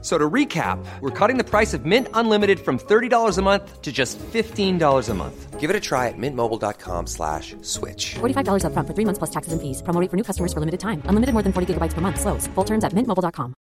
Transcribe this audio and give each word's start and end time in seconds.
So 0.00 0.14
to 0.16 0.30
recap, 0.30 0.78
we're 1.00 1.10
cutting 1.10 1.38
the 1.38 1.44
price 1.44 1.74
of 1.74 1.84
Mint 1.84 2.06
Unlimited 2.14 2.60
from 2.60 2.78
$30 2.78 3.36
a 3.36 3.42
month 3.42 3.82
to 3.82 3.90
just 3.90 4.16
$15 4.18 4.78
a 4.78 5.14
month. 5.14 5.58
Give 5.58 5.70
it 5.70 5.74
a 5.74 5.80
try 5.82 6.06
at 6.06 6.14
mintmobile.com 6.14 7.10
slash 7.10 7.56
switch. 7.62 8.14
$45 8.22 8.62
upfront 8.62 8.86
for 8.86 8.94
three 8.94 9.04
months 9.04 9.18
plus 9.18 9.34
taxes 9.34 9.50
and 9.50 9.58
fees. 9.58 9.82
Promo 9.82 9.98
rate 9.98 10.06
for 10.06 10.16
new 10.16 10.22
customers 10.22 10.54
for 10.54 10.62
limited 10.62 10.78
time. 10.78 11.02
Unlimited 11.10 11.34
more 11.34 11.42
than 11.42 11.50
40 11.50 11.74
gigabytes 11.74 11.98
per 11.98 12.00
month. 12.00 12.20
Slows. 12.20 12.46
Full 12.54 12.64
terms 12.64 12.86
at 12.86 12.94
mintmobile.com. 12.94 13.58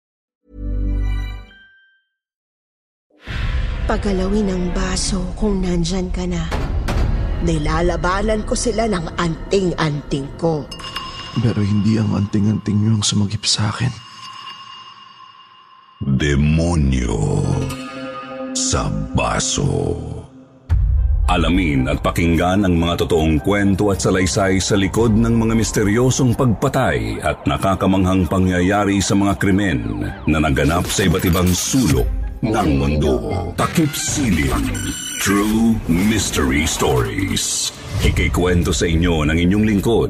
Pagalawin 3.91 4.47
ang 4.47 4.71
baso 4.71 5.19
kung 5.35 5.59
nandyan 5.59 6.15
ka 6.15 6.23
na. 6.23 6.47
Nilalabanan 7.43 8.47
ko 8.47 8.55
sila 8.55 8.87
ng 8.87 9.19
anting-anting 9.19 10.31
ko. 10.39 10.63
Pero 11.43 11.59
hindi 11.59 11.99
ang 11.99 12.15
anting-anting 12.15 12.87
niyo 12.87 13.01
ang 13.01 13.03
sumagip 13.03 13.43
sa 13.43 13.67
akin. 13.67 14.10
Demonyo 16.01 17.45
sa 18.57 18.89
baso. 19.13 19.93
Alamin 21.29 21.85
at 21.85 22.01
pakinggan 22.01 22.65
ang 22.65 22.73
mga 22.73 23.05
totoong 23.05 23.37
kwento 23.37 23.93
at 23.93 24.01
salaysay 24.01 24.57
sa 24.57 24.73
likod 24.81 25.13
ng 25.13 25.29
mga 25.29 25.53
misteryosong 25.53 26.33
pagpatay 26.33 27.21
at 27.21 27.45
nakakamanghang 27.45 28.25
pangyayari 28.25 28.97
sa 28.97 29.13
mga 29.13 29.37
krimen 29.37 30.01
na 30.25 30.41
naganap 30.41 30.89
sa 30.89 31.05
iba't 31.05 31.21
ibang 31.21 31.53
sulok 31.53 32.09
ng 32.41 32.69
mundo. 32.81 33.21
Takip 33.53 33.93
Silim. 33.93 34.73
True 35.21 35.77
Mystery 35.85 36.65
Stories. 36.65 37.69
Ikikwento 38.01 38.73
sa 38.73 38.89
inyo 38.89 39.21
ng 39.29 39.37
inyong 39.37 39.65
lingkod, 39.69 40.09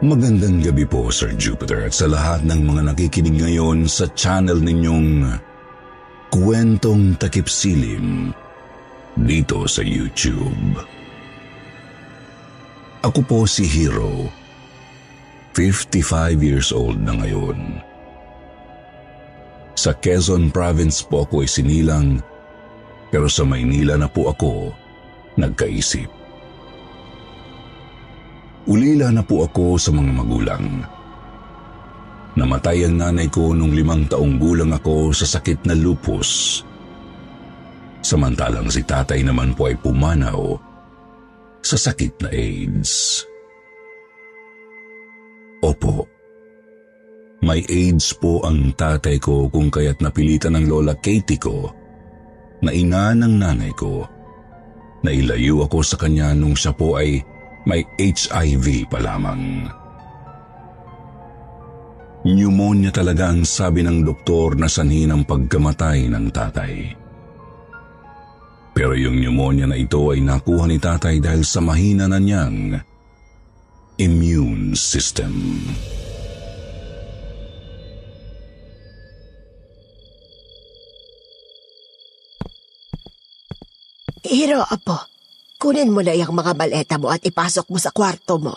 Magandang 0.00 0.64
gabi 0.64 0.88
po, 0.88 1.12
Sir 1.12 1.36
Jupiter, 1.36 1.84
at 1.84 1.92
sa 1.92 2.08
lahat 2.08 2.40
ng 2.48 2.64
mga 2.64 2.88
nakikinig 2.88 3.36
ngayon 3.36 3.84
sa 3.84 4.08
channel 4.16 4.56
ninyong 4.56 5.28
Kwentong 6.32 7.20
Takip 7.20 7.44
Silim 7.52 8.32
dito 9.20 9.68
sa 9.68 9.84
YouTube. 9.84 10.80
Ako 13.04 13.20
po 13.28 13.44
si 13.44 13.68
Hero, 13.68 14.32
55 15.52 16.48
years 16.48 16.72
old 16.72 16.96
na 16.96 17.20
ngayon. 17.20 17.84
Sa 19.76 19.92
Quezon 19.92 20.48
Province 20.48 21.04
po 21.04 21.28
ako 21.28 21.44
ay 21.44 21.48
sinilang, 21.52 22.24
pero 23.12 23.28
sa 23.28 23.44
Maynila 23.44 24.00
na 24.00 24.08
po 24.08 24.32
ako 24.32 24.72
nagkaisip. 25.36 26.19
Ulila 28.70 29.10
na 29.10 29.26
po 29.26 29.42
ako 29.42 29.74
sa 29.82 29.90
mga 29.90 30.12
magulang. 30.14 30.86
Namatay 32.38 32.86
ang 32.86 33.02
nanay 33.02 33.26
ko 33.26 33.50
nung 33.50 33.74
limang 33.74 34.06
taong 34.06 34.38
gulang 34.38 34.70
ako 34.70 35.10
sa 35.10 35.26
sakit 35.26 35.66
na 35.66 35.74
lupus. 35.74 36.62
Samantalang 37.98 38.70
si 38.70 38.86
tatay 38.86 39.26
naman 39.26 39.58
po 39.58 39.66
ay 39.66 39.74
pumanaw 39.74 40.54
sa 41.58 41.74
sakit 41.74 42.22
na 42.22 42.28
AIDS. 42.30 43.26
Opo, 45.60 46.06
may 47.42 47.66
AIDS 47.66 48.14
po 48.14 48.40
ang 48.46 48.70
tatay 48.78 49.18
ko 49.18 49.50
kung 49.50 49.68
kaya't 49.68 49.98
napilitan 49.98 50.54
ng 50.54 50.70
lola 50.70 50.94
Katie 50.94 51.42
ko 51.42 51.68
na 52.62 52.70
ina 52.70 53.18
ng 53.18 53.34
nanay 53.34 53.74
ko 53.74 54.06
na 55.02 55.10
ilayo 55.10 55.66
ako 55.66 55.82
sa 55.82 55.98
kanya 55.98 56.32
nung 56.38 56.54
siya 56.54 56.72
po 56.72 56.96
ay 56.96 57.20
may 57.68 57.84
HIV 57.98 58.88
pa 58.88 58.98
lamang. 59.02 59.68
Pneumonia 62.20 62.92
talaga 62.92 63.32
ang 63.32 63.48
sabi 63.48 63.80
ng 63.80 64.04
doktor 64.04 64.52
na 64.52 64.68
sanhi 64.68 65.08
ng 65.08 65.24
pagkamatay 65.24 66.12
ng 66.12 66.26
tatay. 66.28 66.74
Pero 68.76 68.92
yung 68.92 69.16
pneumonia 69.16 69.64
na 69.64 69.76
ito 69.76 70.12
ay 70.12 70.20
nakuha 70.20 70.68
ni 70.68 70.76
tatay 70.76 71.16
dahil 71.20 71.42
sa 71.44 71.64
mahina 71.64 72.06
na 72.06 72.20
niyang 72.20 72.76
immune 73.96 74.76
system. 74.76 75.32
Hiro, 84.24 84.62
apo. 84.62 85.09
Kunin 85.60 85.92
mo 85.92 86.00
na 86.00 86.16
yung 86.16 86.32
mga 86.32 86.56
maleta 86.56 86.96
mo 86.96 87.12
at 87.12 87.20
ipasok 87.20 87.68
mo 87.68 87.76
sa 87.76 87.92
kwarto 87.92 88.40
mo. 88.40 88.56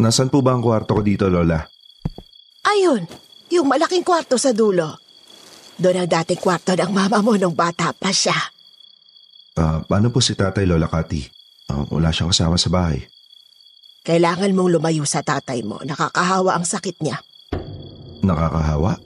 Nasaan 0.00 0.32
po 0.32 0.40
ba 0.40 0.56
ang 0.56 0.64
kwarto 0.64 0.96
ko 0.96 1.02
dito, 1.04 1.28
Lola? 1.28 1.60
Ayun, 2.64 3.04
yung 3.52 3.68
malaking 3.68 4.00
kwarto 4.00 4.40
sa 4.40 4.56
dulo. 4.56 5.04
Doon 5.76 6.00
ang 6.00 6.08
dating 6.08 6.40
kwarto 6.40 6.72
ng 6.72 6.88
mama 6.88 7.20
mo 7.20 7.36
nung 7.36 7.52
bata 7.52 7.92
pa 7.92 8.08
siya. 8.08 8.34
Ah, 9.60 9.84
paano 9.84 10.08
po 10.08 10.24
si 10.24 10.32
tatay, 10.32 10.64
Lola 10.64 10.88
Cathy? 10.88 11.28
Ah, 11.68 11.84
wala 11.92 12.08
siyang 12.08 12.32
kasama 12.32 12.56
sa 12.56 12.72
bahay. 12.72 13.04
Kailangan 14.00 14.52
mong 14.56 14.80
lumayo 14.80 15.04
sa 15.04 15.20
tatay 15.20 15.60
mo. 15.60 15.76
Nakakahawa 15.84 16.56
ang 16.56 16.64
sakit 16.64 17.04
niya. 17.04 17.20
Nakakahawa? 18.24 18.96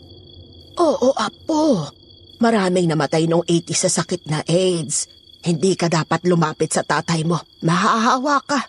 Oo, 0.78 1.10
apo. 1.19 1.91
Maraming 2.38 2.87
namatay 2.87 3.27
nung 3.27 3.43
80 3.43 3.75
sa 3.75 3.91
sakit 3.91 4.31
na 4.31 4.47
AIDS. 4.47 5.17
Hindi 5.43 5.78
ka 5.78 5.87
dapat 5.87 6.26
lumapit 6.26 6.75
sa 6.75 6.82
tatay 6.82 7.22
mo. 7.22 7.38
Mahahawa 7.62 8.43
ka. 8.43 8.60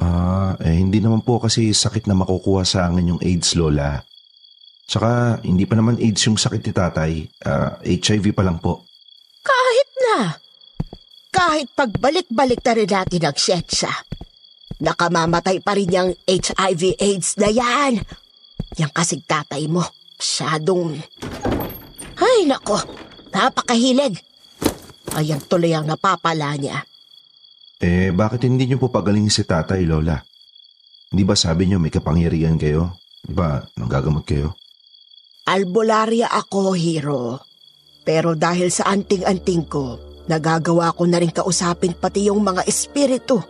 Ah, 0.00 0.56
eh 0.60 0.76
hindi 0.80 1.00
naman 1.00 1.20
po 1.20 1.36
kasi 1.40 1.72
sakit 1.72 2.08
na 2.08 2.16
makukuha 2.16 2.64
sa 2.64 2.88
akin 2.88 3.16
yung 3.16 3.22
AIDS, 3.24 3.56
Lola. 3.56 4.00
Tsaka, 4.88 5.40
hindi 5.44 5.64
pa 5.64 5.76
naman 5.76 6.00
AIDS 6.00 6.20
yung 6.28 6.36
sakit 6.36 6.62
ni 6.64 6.72
tatay. 6.72 7.12
Ah, 7.44 7.80
HIV 7.80 8.36
pa 8.36 8.44
lang 8.44 8.60
po. 8.60 8.84
Kahit 9.44 9.88
na. 10.00 10.16
Kahit 11.32 11.68
pagbalik-balik 11.72 12.60
na 12.60 12.72
rin 12.76 12.90
natin 12.90 13.22
ang 13.24 13.36
siyensya. 13.36 13.92
Nakamamatay 14.82 15.62
pa 15.64 15.72
rin 15.78 15.88
yung 15.88 16.10
HIV 16.28 17.00
AIDS 17.00 17.40
na 17.40 17.48
yan. 17.48 18.02
Yang 18.76 18.92
kasing 18.92 19.24
tatay 19.24 19.64
mo. 19.68 19.84
Masyadong... 20.18 21.00
Ay, 22.18 22.44
nako. 22.46 22.78
Napakahilig. 23.32 24.31
Ayan 25.12 25.44
tuloy 25.44 25.76
ang 25.76 25.84
napapala 25.84 26.56
niya. 26.56 26.80
Eh, 27.82 28.14
bakit 28.14 28.46
hindi 28.46 28.70
niyo 28.70 28.78
po 28.78 28.94
pagalingin 28.94 29.32
si 29.32 29.42
tatay, 29.42 29.82
Lola? 29.82 30.22
Di 31.12 31.26
ba 31.26 31.34
sabi 31.34 31.66
niyo 31.66 31.82
may 31.82 31.90
kapangyarihan 31.90 32.56
kayo? 32.56 32.96
Di 33.20 33.34
ba 33.34 33.60
nanggagamot 33.76 34.24
kayo? 34.24 34.54
Albularya 35.50 36.30
ako, 36.30 36.78
hero. 36.78 37.42
Pero 38.06 38.38
dahil 38.38 38.70
sa 38.70 38.86
anting-anting 38.88 39.66
ko, 39.66 39.98
nagagawa 40.30 40.94
ko 40.94 41.02
na 41.10 41.18
rin 41.18 41.34
kausapin 41.34 41.98
pati 41.98 42.30
yung 42.30 42.40
mga 42.40 42.62
espiritu. 42.70 43.42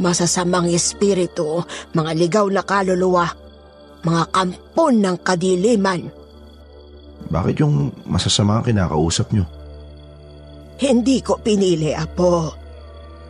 Masasamang 0.00 0.72
espiritu, 0.72 1.60
mga 1.92 2.12
ligaw 2.16 2.46
na 2.48 2.64
kaluluwa, 2.64 3.28
mga 4.00 4.24
kampon 4.32 4.94
ng 5.04 5.16
kadiliman. 5.20 6.08
Bakit 7.28 7.60
yung 7.60 7.92
masasama 8.08 8.58
ang 8.58 8.64
kinakausap 8.64 9.28
niyo? 9.36 9.44
Hindi 10.78 11.18
ko 11.22 11.42
pinili, 11.42 11.90
Apo. 11.90 12.54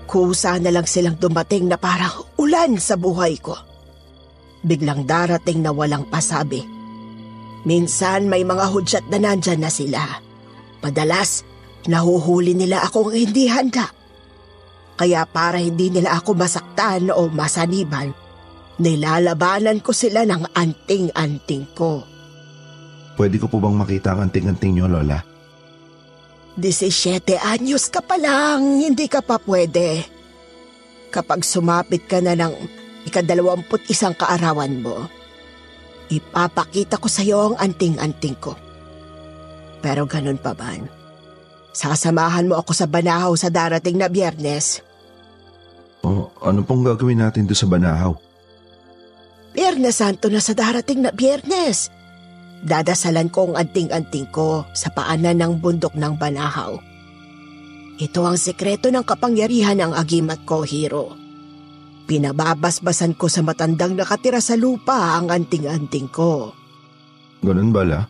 Kusa 0.09 0.57
na 0.61 0.73
lang 0.73 0.89
silang 0.89 1.17
dumating 1.17 1.69
na 1.69 1.77
parang 1.77 2.37
ulan 2.41 2.77
sa 2.81 2.97
buhay 2.97 3.37
ko. 3.41 3.57
Biglang 4.65 5.05
darating 5.05 5.65
na 5.65 5.73
walang 5.73 6.09
pasabi. 6.09 6.65
Minsan 7.65 8.29
may 8.29 8.45
mga 8.45 8.65
hudyat 8.73 9.05
na 9.13 9.19
nandyan 9.21 9.61
na 9.65 9.73
sila. 9.73 10.01
Madalas, 10.81 11.45
Nahuhuli 11.89 12.53
nila 12.53 12.85
akong 12.85 13.15
hindi 13.17 13.49
handa. 13.49 13.89
Kaya 14.99 15.23
para 15.25 15.57
hindi 15.57 15.89
nila 15.89 16.21
ako 16.21 16.37
masaktan 16.37 17.09
o 17.15 17.33
masaniban, 17.33 18.11
nilalabanan 18.77 19.81
ko 19.81 19.97
sila 19.97 20.27
ng 20.29 20.53
anting-anting 20.53 21.65
ko. 21.73 22.05
Pwede 23.17 23.39
ko 23.39 23.47
po 23.47 23.63
bang 23.63 23.79
makita 23.79 24.13
ang 24.13 24.29
anting-anting 24.29 24.75
niyo, 24.75 24.87
Lola? 24.91 25.23
17 26.59 27.39
anyos 27.39 27.87
ka 27.87 28.03
pa 28.03 28.19
lang, 28.19 28.83
hindi 28.83 29.07
ka 29.07 29.23
pa 29.23 29.39
pwede. 29.39 30.03
Kapag 31.15 31.47
sumapit 31.47 32.11
ka 32.11 32.19
na 32.19 32.35
ng 32.35 32.53
ikadalawamput 33.07 33.87
isang 33.87 34.13
kaarawan 34.19 34.83
mo, 34.83 35.07
ipapakita 36.11 36.99
ko 36.99 37.07
sa 37.07 37.23
iyo 37.23 37.55
ang 37.55 37.57
anting-anting 37.63 38.37
ko. 38.43 38.59
Pero 39.79 40.05
ganun 40.11 40.43
pa 40.43 40.53
man, 40.59 40.91
sasamahan 41.71 42.51
mo 42.51 42.59
ako 42.59 42.75
sa 42.75 42.91
banahaw 42.91 43.33
sa 43.39 43.49
darating 43.49 44.03
na 44.03 44.11
biyernes. 44.11 44.83
O 46.03 46.31
ano 46.43 46.67
pong 46.67 46.83
gagawin 46.87 47.23
natin 47.23 47.47
doon 47.47 47.59
sa 47.59 47.67
Banahaw? 47.67 48.15
Biyernes 49.55 49.99
Santo 49.99 50.31
na 50.31 50.39
sa 50.39 50.55
darating 50.55 51.03
na 51.03 51.11
biyernes. 51.11 51.91
Dadasalan 52.63 53.31
ko 53.31 53.53
ang 53.53 53.67
anting-anting 53.67 54.29
ko 54.35 54.67
sa 54.75 54.91
paanan 54.91 55.39
ng 55.39 55.53
bundok 55.63 55.95
ng 55.95 56.19
Banahaw. 56.19 56.75
Ito 57.99 58.21
ang 58.27 58.39
sekreto 58.39 58.91
ng 58.91 59.03
kapangyarihan 59.03 59.79
ng 59.79 59.93
agimat 59.95 60.43
ko, 60.47 60.63
Hiro. 60.63 61.15
Pinababasbasan 62.07 63.19
ko 63.19 63.27
sa 63.29 63.45
matandang 63.45 63.95
nakatira 63.95 64.41
sa 64.41 64.55
lupa 64.55 65.19
ang 65.19 65.29
anting-anting 65.31 66.09
ko. 66.11 66.55
Ganun 67.43 67.71
ba, 67.71 67.83
La? 67.87 68.01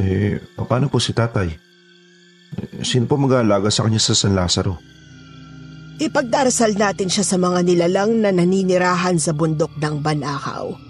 Eh, 0.00 0.40
paano 0.56 0.88
po 0.88 0.96
si 0.96 1.12
tatay? 1.12 1.48
Eh, 1.50 2.82
Sino 2.82 3.04
po 3.04 3.20
mag-aalaga 3.20 3.68
sa 3.68 3.84
kanya 3.84 4.00
sa 4.00 4.16
San 4.16 4.32
Lazaro? 4.32 4.80
Ipagdarasal 6.00 6.80
natin 6.80 7.12
siya 7.12 7.22
sa 7.26 7.36
mga 7.36 7.60
nilalang 7.60 8.24
na 8.24 8.32
naninirahan 8.32 9.20
sa 9.20 9.36
bundok 9.36 9.76
ng 9.76 10.00
Banahaw. 10.00 10.89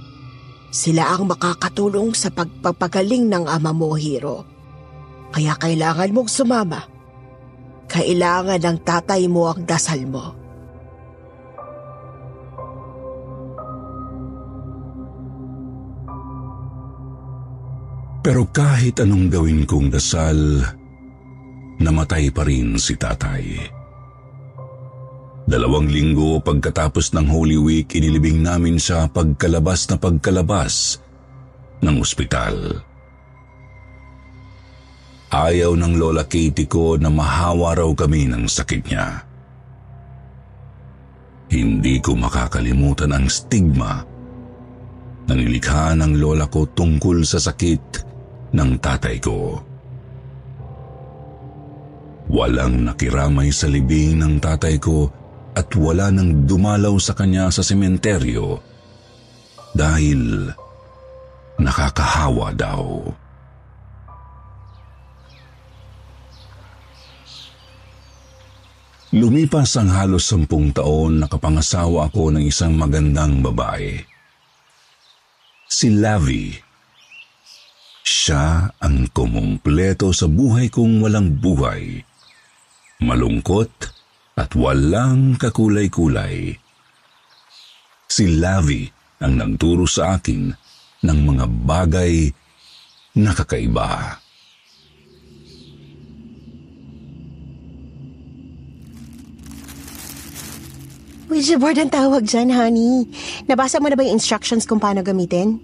Sila 0.70 1.10
ang 1.10 1.26
makakatulong 1.26 2.14
sa 2.14 2.30
pagpapagaling 2.30 3.26
ng 3.26 3.44
ama 3.50 3.74
mo, 3.74 3.98
Hiro. 3.98 4.46
Kaya 5.34 5.58
kailangan 5.58 6.14
mong 6.14 6.30
sumama. 6.30 6.86
Kailangan 7.90 8.62
ng 8.62 8.78
tatay 8.86 9.26
mo 9.26 9.50
ang 9.50 9.66
dasal 9.66 10.06
mo. 10.06 10.38
Pero 18.20 18.46
kahit 18.54 19.02
anong 19.02 19.26
gawin 19.26 19.66
kong 19.66 19.90
dasal, 19.90 20.62
namatay 21.82 22.30
pa 22.30 22.46
rin 22.46 22.78
si 22.78 22.94
tatay. 22.94 23.79
Dalawang 25.50 25.90
linggo 25.90 26.38
pagkatapos 26.38 27.10
ng 27.10 27.26
Holy 27.26 27.58
Week, 27.58 27.90
inilibing 27.98 28.38
namin 28.38 28.78
siya 28.78 29.10
pagkalabas 29.10 29.90
na 29.90 29.98
pagkalabas 29.98 31.02
ng 31.82 31.98
ospital. 31.98 32.86
Ayaw 35.34 35.74
ng 35.74 35.98
Lola 35.98 36.22
Katie 36.30 36.70
ko 36.70 36.94
na 36.94 37.10
mahawa 37.10 37.74
raw 37.82 37.90
kami 37.90 38.30
ng 38.30 38.46
sakit 38.46 38.82
niya. 38.86 39.26
Hindi 41.50 41.98
ko 41.98 42.14
makakalimutan 42.14 43.10
ang 43.10 43.26
stigma 43.26 44.06
na 45.26 45.34
nilikha 45.34 45.98
ng 45.98 46.14
lola 46.22 46.46
ko 46.46 46.62
tungkol 46.62 47.26
sa 47.26 47.42
sakit 47.42 48.06
ng 48.54 48.70
tatay 48.78 49.18
ko. 49.18 49.58
Walang 52.30 52.86
nakiramay 52.86 53.50
sa 53.50 53.66
libing 53.66 54.22
ng 54.22 54.38
tatay 54.38 54.78
ko 54.78 55.19
at 55.60 55.68
wala 55.76 56.08
nang 56.08 56.48
dumalaw 56.48 56.96
sa 56.96 57.12
kanya 57.12 57.52
sa 57.52 57.60
sementeryo 57.60 58.56
dahil 59.76 60.48
nakakahawa 61.60 62.56
daw. 62.56 63.12
Lumipas 69.10 69.74
ang 69.74 69.90
halos 69.90 70.22
sampung 70.30 70.70
taon 70.70 71.18
nakapangasawa 71.20 72.08
ako 72.08 72.30
ng 72.30 72.46
isang 72.46 72.78
magandang 72.78 73.42
babae. 73.42 73.98
Si 75.66 75.90
Lavi. 75.90 76.54
Siya 78.06 78.70
ang 78.78 79.10
kumumpleto 79.10 80.14
sa 80.14 80.30
buhay 80.30 80.70
kong 80.70 81.02
walang 81.02 81.36
buhay. 81.42 82.06
Malungkot 83.02 83.99
at 84.36 84.50
walang 84.54 85.38
kakulay-kulay. 85.38 86.54
Si 88.10 88.24
Lavi 88.38 88.86
ang 89.22 89.38
nagturo 89.38 89.86
sa 89.86 90.18
akin 90.18 90.50
ng 91.04 91.18
mga 91.24 91.44
bagay 91.66 92.28
na 93.20 93.32
kakaiba. 93.34 94.20
Ouija 101.30 101.56
board 101.62 101.78
ang 101.78 101.94
tawag 101.94 102.26
dyan, 102.26 102.50
honey. 102.50 103.06
Nabasa 103.46 103.78
mo 103.78 103.86
na 103.86 103.94
ba 103.94 104.02
yung 104.02 104.18
instructions 104.18 104.66
kung 104.66 104.82
paano 104.82 105.06
gamitin? 105.06 105.62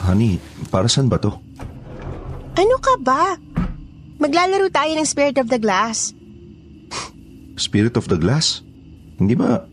Honey, 0.00 0.40
para 0.72 0.88
saan 0.88 1.12
ba 1.12 1.20
to? 1.20 1.36
Ano 2.56 2.76
ka 2.80 2.96
ba? 2.96 3.36
Maglalaro 4.16 4.72
tayo 4.72 4.90
ng 4.96 5.06
Spirit 5.06 5.36
of 5.36 5.52
the 5.52 5.60
Glass. 5.60 6.17
Spirit 7.58 7.98
of 7.98 8.06
the 8.06 8.16
Glass? 8.16 8.62
Hindi 9.18 9.34
ba, 9.34 9.66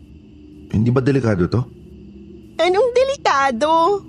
hindi 0.74 0.90
ba 0.90 1.00
delikado 1.00 1.46
to? 1.46 1.62
Anong 2.58 2.88
delikado? 2.92 4.02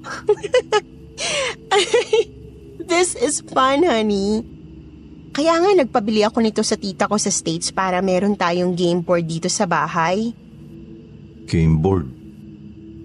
This 2.91 3.13
is 3.19 3.43
fun, 3.43 3.83
honey. 3.83 4.41
Kaya 5.35 5.59
nga 5.61 5.71
nagpabili 5.75 6.25
ako 6.25 6.41
nito 6.41 6.63
sa 6.65 6.79
tita 6.79 7.05
ko 7.05 7.19
sa 7.19 7.29
States 7.29 7.69
para 7.69 8.01
meron 8.01 8.33
tayong 8.33 8.73
game 8.73 9.05
board 9.05 9.27
dito 9.29 9.51
sa 9.51 9.69
bahay. 9.69 10.33
Game 11.45 11.77
board. 11.77 12.09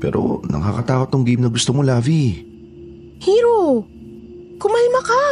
Pero 0.01 0.41
nakakatakot 0.49 1.13
tong 1.13 1.27
game 1.27 1.45
na 1.45 1.51
gusto 1.53 1.75
mo, 1.75 1.85
Lavi. 1.85 2.41
Hero, 3.21 3.85
kumalma 4.57 5.01
ka. 5.05 5.27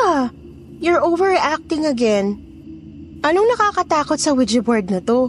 You're 0.83 1.01
overacting 1.01 1.87
again. 1.87 2.50
Anong 3.21 3.53
nakakatakot 3.53 4.17
sa 4.17 4.33
Ouija 4.33 4.65
board 4.65 4.89
na 4.89 5.05
to? 5.05 5.29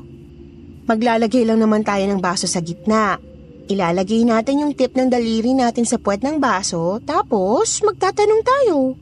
Maglalagay 0.88 1.44
lang 1.44 1.60
naman 1.60 1.84
tayo 1.84 2.08
ng 2.08 2.24
baso 2.24 2.48
sa 2.48 2.64
gitna. 2.64 3.20
Ilalagay 3.68 4.24
natin 4.24 4.64
yung 4.64 4.74
tip 4.76 4.96
ng 4.96 5.12
daliri 5.12 5.52
natin 5.52 5.84
sa 5.84 6.00
puwet 6.00 6.24
ng 6.24 6.40
baso, 6.40 7.04
tapos 7.04 7.84
magtatanong 7.84 8.42
tayo. 8.48 8.96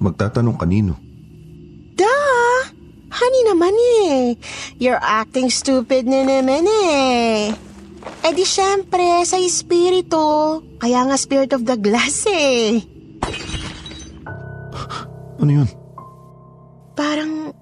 Magtatanong 0.00 0.56
kanino? 0.56 0.96
Duh! 2.00 2.60
Honey 3.08 3.42
naman 3.48 3.72
eh. 3.76 4.36
You're 4.80 5.00
acting 5.00 5.52
stupid 5.52 6.08
na 6.08 6.24
naman 6.24 6.64
eh. 6.64 7.52
Eh 8.24 8.32
di 8.32 8.44
syempre, 8.44 9.24
sa 9.28 9.36
espiritu. 9.36 10.60
Kaya 10.80 11.08
nga 11.08 11.16
spirit 11.16 11.52
of 11.52 11.64
the 11.64 11.76
glass 11.76 12.24
eh. 12.28 12.84
Ano 15.40 15.50
yun? 15.52 15.68
Parang... 16.96 17.57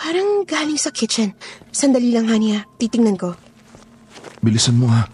Parang 0.00 0.48
galing 0.48 0.80
sa 0.80 0.88
kitchen. 0.88 1.36
Sandali 1.68 2.08
lang, 2.16 2.24
honey 2.32 2.56
ha. 2.56 2.64
Titingnan 2.80 3.20
ko. 3.20 3.36
Bilisan 4.40 4.80
mo 4.80 4.88
ha. 4.88 5.04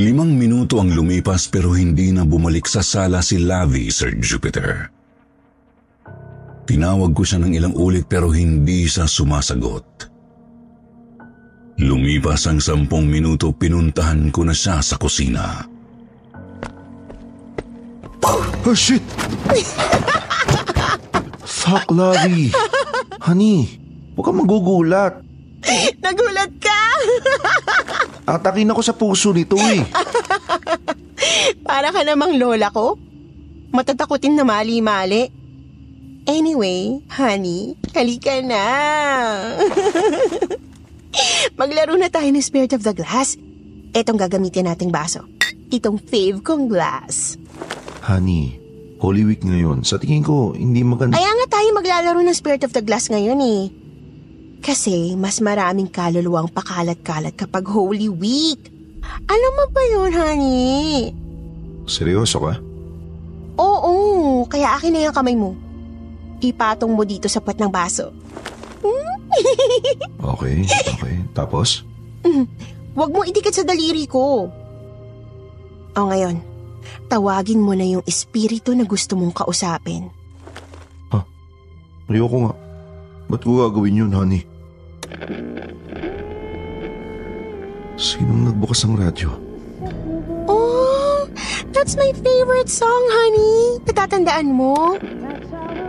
Limang 0.00 0.32
minuto 0.32 0.80
ang 0.80 0.88
lumipas 0.96 1.52
pero 1.52 1.76
hindi 1.76 2.08
na 2.16 2.24
bumalik 2.24 2.64
sa 2.64 2.80
sala 2.80 3.20
si 3.20 3.36
Lavi, 3.36 3.92
Sir 3.92 4.16
Jupiter. 4.16 4.88
Tinawag 6.64 7.12
ko 7.12 7.20
siya 7.20 7.44
ng 7.44 7.52
ilang 7.52 7.76
ulit 7.76 8.08
pero 8.08 8.32
hindi 8.32 8.88
siya 8.88 9.04
sumasagot. 9.04 10.08
Lumipas 11.84 12.48
ang 12.48 12.64
sampung 12.64 13.04
minuto, 13.04 13.52
pinuntahan 13.52 14.32
ko 14.32 14.48
na 14.48 14.56
siya 14.56 14.80
sa 14.80 14.96
kusina. 14.96 15.68
Oh, 18.70 18.78
shit! 18.78 19.02
Fuck, 21.42 21.90
Lavi. 21.90 22.54
Honey, 23.18 23.66
huwag 24.14 24.30
kang 24.30 24.38
magugulat. 24.38 25.26
Nagulat 25.98 26.54
ka! 26.62 26.80
Atakin 28.38 28.70
ako 28.70 28.82
sa 28.86 28.94
puso 28.94 29.34
nito 29.34 29.58
eh. 29.58 29.82
Para 31.66 31.90
ka 31.90 32.06
namang 32.06 32.38
lola 32.38 32.70
ko. 32.70 32.94
Matatakutin 33.74 34.38
na 34.38 34.46
mali-mali. 34.46 35.26
Anyway, 36.30 37.02
honey, 37.10 37.74
halika 37.90 38.38
na. 38.38 38.66
Maglaro 41.58 41.98
na 41.98 42.06
tayo 42.06 42.30
ng 42.30 42.38
Spirit 42.38 42.78
of 42.78 42.86
the 42.86 42.94
Glass. 42.94 43.34
Itong 43.98 44.14
gagamitin 44.14 44.70
nating 44.70 44.94
baso. 44.94 45.26
Itong 45.74 45.98
fave 45.98 46.38
kong 46.46 46.70
glass. 46.70 47.34
Honey, 48.00 48.59
Holy 49.00 49.24
Week 49.24 49.40
ngayon. 49.40 49.80
Sa 49.82 49.96
tingin 49.96 50.20
ko, 50.20 50.52
hindi 50.52 50.84
maganda. 50.84 51.16
Kaya 51.16 51.32
nga 51.32 51.46
tayo 51.56 51.68
maglalaro 51.72 52.20
ng 52.20 52.36
Spirit 52.36 52.68
of 52.68 52.76
the 52.76 52.84
Glass 52.84 53.08
ngayon 53.08 53.40
eh. 53.40 53.62
Kasi 54.60 55.16
mas 55.16 55.40
maraming 55.40 55.88
kaluluwang 55.88 56.52
pakalat-kalat 56.52 57.32
kapag 57.32 57.64
Holy 57.64 58.12
Week. 58.12 58.60
Alam 59.24 59.52
mo 59.56 59.64
ba 59.72 59.82
yun, 59.88 60.12
honey? 60.12 61.16
Seryoso 61.88 62.44
ka? 62.44 62.60
Oo, 63.56 64.44
kaya 64.44 64.76
akin 64.76 64.92
na 64.92 65.08
yung 65.08 65.16
kamay 65.16 65.32
mo. 65.32 65.56
Ipatong 66.44 66.92
mo 66.92 67.00
dito 67.08 67.24
sa 67.28 67.40
puwet 67.40 67.56
ng 67.58 67.72
baso. 67.72 68.12
Okay, 70.20 70.66
okay. 70.66 71.14
Tapos? 71.32 71.86
Huwag 72.92 73.10
mo 73.14 73.22
idikit 73.22 73.54
sa 73.54 73.62
daliri 73.62 74.04
ko. 74.10 74.50
O 75.94 76.00
ngayon, 76.10 76.42
tawagin 77.10 77.62
mo 77.62 77.72
na 77.76 77.86
yung 77.86 78.04
espiritu 78.06 78.72
na 78.72 78.84
gusto 78.84 79.14
mong 79.18 79.34
kausapin. 79.34 80.10
Ayoko 82.10 82.36
nga. 82.42 82.54
Ba't 83.30 83.46
ko 83.46 83.62
gagawin 83.62 84.02
yun, 84.02 84.10
honey? 84.10 84.42
Sinong 87.94 88.50
nagbukas 88.50 88.82
ng 88.82 88.98
radyo? 88.98 89.30
Oh, 90.50 91.22
that's 91.70 91.94
my 91.94 92.10
favorite 92.18 92.66
song, 92.66 93.04
honey. 93.14 93.78
Natatandaan 93.86 94.50
mo? 94.50 94.98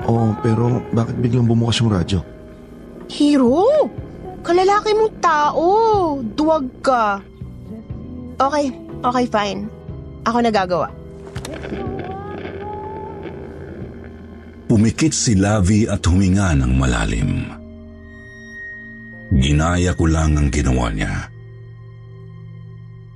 Oo, 0.06 0.38
pero 0.46 0.86
bakit 0.94 1.18
biglang 1.18 1.50
bumukas 1.50 1.82
yung 1.82 1.90
radyo? 1.90 2.22
Hero, 3.10 3.90
kalalaki 4.46 4.94
mong 4.94 5.18
tao. 5.18 5.66
Duwag 6.38 6.70
ka. 6.86 7.18
Okay, 8.38 8.70
okay, 9.02 9.26
fine. 9.26 9.66
Ako 10.26 10.38
nagagawa. 10.42 10.90
Pumikit 14.72 15.12
si 15.12 15.36
Lavi 15.36 15.84
at 15.90 16.06
huminga 16.08 16.56
ng 16.56 16.74
malalim. 16.80 17.32
Ginaya 19.32 19.92
ko 19.96 20.08
lang 20.08 20.40
ang 20.40 20.48
ginawa 20.48 20.88
niya. 20.92 21.28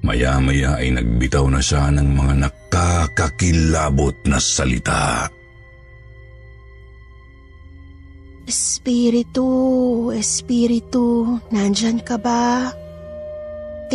Maya-maya 0.05 0.77
ay 0.77 0.93
nagbitaw 0.93 1.49
na 1.49 1.61
siya 1.63 1.89
ng 1.89 2.09
mga 2.13 2.33
nakakakilabot 2.45 4.15
na 4.29 4.37
salita. 4.37 5.27
Espiritu, 8.45 9.47
Espiritu, 10.13 11.25
nandyan 11.49 11.97
ka 12.05 12.21
ba? 12.21 12.69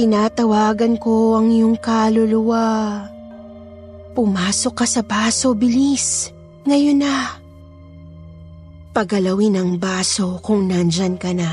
Tinatawagan 0.01 0.97
ko 0.97 1.37
ang 1.37 1.53
iyong 1.53 1.77
kaluluwa. 1.77 3.05
Pumasok 4.17 4.73
ka 4.73 4.89
sa 4.89 5.05
baso, 5.05 5.53
bilis. 5.53 6.33
Ngayon 6.65 7.05
na. 7.05 7.37
Pagalawin 8.97 9.61
ang 9.61 9.77
baso 9.77 10.41
kung 10.41 10.73
nandyan 10.73 11.21
ka 11.21 11.37
na. 11.37 11.53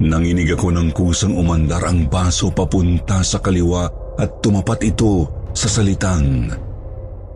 Nanginig 0.00 0.56
ako 0.56 0.72
ng 0.72 0.88
kusang 0.96 1.36
umandar 1.36 1.84
ang 1.84 2.08
baso 2.08 2.48
papunta 2.48 3.20
sa 3.20 3.44
kaliwa 3.44 3.92
at 4.16 4.40
tumapat 4.40 4.80
ito 4.88 5.28
sa 5.52 5.68
salitang 5.68 6.48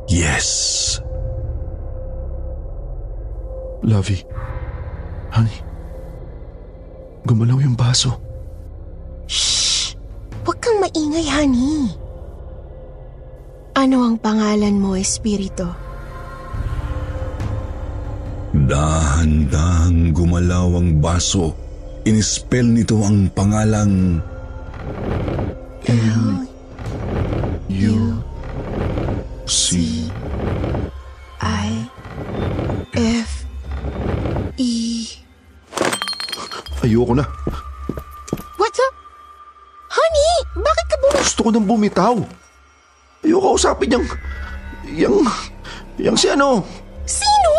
Yes. 0.09 0.97
Lovey. 3.85 4.25
Honey. 5.31 5.59
Gumalaw 7.27 7.59
yung 7.63 7.79
baso. 7.79 8.19
Shh! 9.31 9.95
Huwag 10.43 10.59
kang 10.59 10.83
maingay, 10.83 11.27
honey. 11.31 11.95
Ano 13.79 14.05
ang 14.05 14.17
pangalan 14.19 14.77
mo, 14.77 14.99
Espiritu? 14.99 15.69
Dahan-dahang 18.51 20.11
gumalaw 20.11 20.83
ang 20.83 20.99
baso. 20.99 21.55
Inispell 22.03 22.67
nito 22.67 22.99
ang 23.05 23.31
pangalang 23.31 24.19
U. 27.71 28.19
Ayoko 36.81 37.13
na. 37.13 37.29
What's 38.57 38.81
up? 38.81 38.95
Honey, 39.93 40.33
bakit 40.57 40.87
ka 40.89 40.97
bum... 40.97 41.13
Gusto 41.21 41.41
ko 41.45 41.49
nang 41.53 41.69
bumitaw. 41.69 42.17
Ayoko 43.21 43.49
usapin 43.57 44.01
yung... 44.01 44.07
Yung... 44.89 45.17
Yung 46.01 46.17
si 46.17 46.33
ano. 46.33 46.65
Sino? 47.05 47.53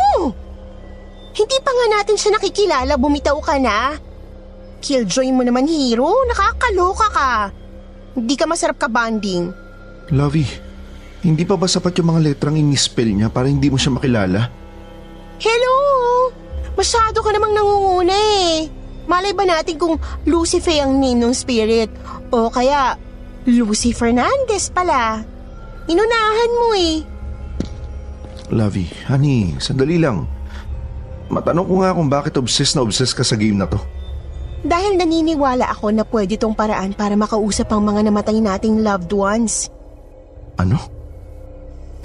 Hindi 1.37 1.57
pa 1.61 1.71
nga 1.71 1.87
natin 2.01 2.17
siya 2.17 2.33
nakikilala, 2.33 2.97
bumitaw 2.97 3.37
ka 3.45 3.61
na. 3.61 3.93
Killjoy 4.81 5.29
mo 5.29 5.45
naman, 5.45 5.69
hero. 5.69 6.09
Nakakaloka 6.25 7.07
ka. 7.13 7.31
Hindi 8.17 8.33
ka 8.33 8.49
masarap 8.49 8.81
ka 8.81 8.89
banding. 8.89 9.53
Lovey, 10.09 10.43
hindi 11.21 11.45
pa 11.45 11.53
ba 11.55 11.69
sapat 11.69 11.93
yung 12.01 12.17
mga 12.17 12.33
letrang 12.33 12.57
inispell 12.57 13.07
niya 13.07 13.29
para 13.29 13.45
hindi 13.45 13.69
mo 13.69 13.77
siya 13.77 13.93
makilala? 13.93 14.49
Hello! 15.37 15.77
Masyado 16.73 17.21
ka 17.21 17.29
namang 17.29 17.53
nangunguna 17.53 18.11
eh. 18.11 18.80
Malay 19.11 19.35
ba 19.35 19.43
natin 19.43 19.75
kung 19.75 19.99
Lucifer 20.23 20.87
ang 20.87 20.95
name 21.03 21.19
ng 21.19 21.35
spirit? 21.35 21.91
O 22.31 22.47
kaya, 22.47 22.95
Lucy 23.43 23.91
Fernandez 23.91 24.71
pala. 24.71 25.27
Inunahan 25.91 26.51
mo 26.55 26.67
eh. 26.79 27.03
Lovey, 28.47 28.87
honey, 29.11 29.59
sandali 29.59 29.99
lang. 29.99 30.23
Matanong 31.27 31.67
ko 31.67 31.75
nga 31.83 31.91
kung 31.91 32.07
bakit 32.07 32.39
obsessed 32.39 32.79
na 32.79 32.87
obsessed 32.87 33.15
ka 33.15 33.23
sa 33.27 33.35
game 33.35 33.59
na 33.59 33.67
to. 33.67 33.79
Dahil 34.63 34.95
naniniwala 34.95 35.67
ako 35.67 35.91
na 35.91 36.07
pwede 36.07 36.39
tong 36.39 36.55
paraan 36.55 36.95
para 36.95 37.17
makausap 37.19 37.67
ang 37.75 37.83
mga 37.83 38.07
namatay 38.07 38.39
nating 38.39 38.79
loved 38.79 39.11
ones. 39.11 39.67
Ano? 40.55 40.79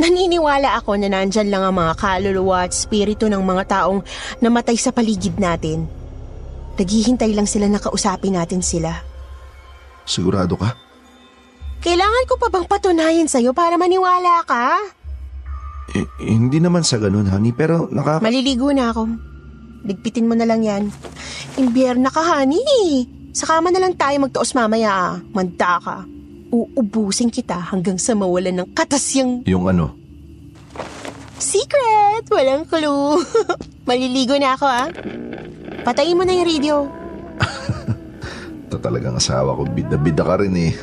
Naniniwala 0.00 0.74
ako 0.80 0.98
na 0.98 1.06
nandyan 1.12 1.54
lang 1.54 1.62
ang 1.62 1.76
mga 1.76 1.94
kaluluwa 2.00 2.66
at 2.66 2.72
spirito 2.74 3.30
ng 3.30 3.42
mga 3.46 3.62
taong 3.68 4.00
namatay 4.42 4.74
sa 4.74 4.90
paligid 4.90 5.36
natin. 5.38 5.95
Naghihintay 6.76 7.32
lang 7.32 7.48
sila 7.48 7.66
na 7.66 7.80
kausapin 7.80 8.36
natin 8.36 8.60
sila. 8.60 8.92
Sigurado 10.04 10.54
ka? 10.54 10.76
Kailangan 11.80 12.24
ko 12.26 12.34
pa 12.36 12.48
bang 12.48 12.66
patunayan 12.66 13.28
sa'yo 13.28 13.52
para 13.52 13.76
maniwala 13.76 14.42
ka? 14.42 14.76
Eh, 15.94 16.02
hindi 16.20 16.58
naman 16.58 16.82
sa 16.82 16.98
ganun, 16.98 17.26
honey, 17.26 17.50
pero 17.50 17.86
nakaka... 17.88 18.20
Maliligo 18.20 18.68
na 18.70 18.90
ako. 18.90 19.06
Ligpitin 19.86 20.26
mo 20.26 20.34
na 20.34 20.44
lang 20.44 20.60
yan. 20.60 20.90
Imbierna 21.54 22.10
ka, 22.10 22.20
honey. 22.20 23.06
Sa 23.30 23.46
kama 23.46 23.70
na 23.70 23.78
lang 23.78 23.94
tayo 23.94 24.18
magtuos 24.18 24.50
mamaya. 24.52 24.90
ah. 24.90 25.14
Manda 25.30 25.78
ka. 25.78 26.02
Uubusin 26.50 27.30
kita 27.30 27.70
hanggang 27.70 27.96
sa 27.96 28.12
mawalan 28.12 28.62
ng 28.62 28.68
katasyang 28.74 29.46
Yung 29.46 29.70
ano? 29.70 29.94
secret. 31.38 32.26
Walang 32.26 32.66
clue. 32.66 33.22
Maliligo 33.88 34.34
na 34.34 34.58
ako, 34.58 34.66
ah. 34.66 34.88
Patayin 35.86 36.18
mo 36.18 36.26
na 36.26 36.34
yung 36.34 36.50
radio. 36.50 36.74
Ito 38.66 38.82
talagang 38.82 39.14
asawa 39.22 39.54
ko. 39.54 39.62
Bida-bida 39.70 40.26
ka 40.26 40.42
rin 40.42 40.54
eh. 40.58 40.74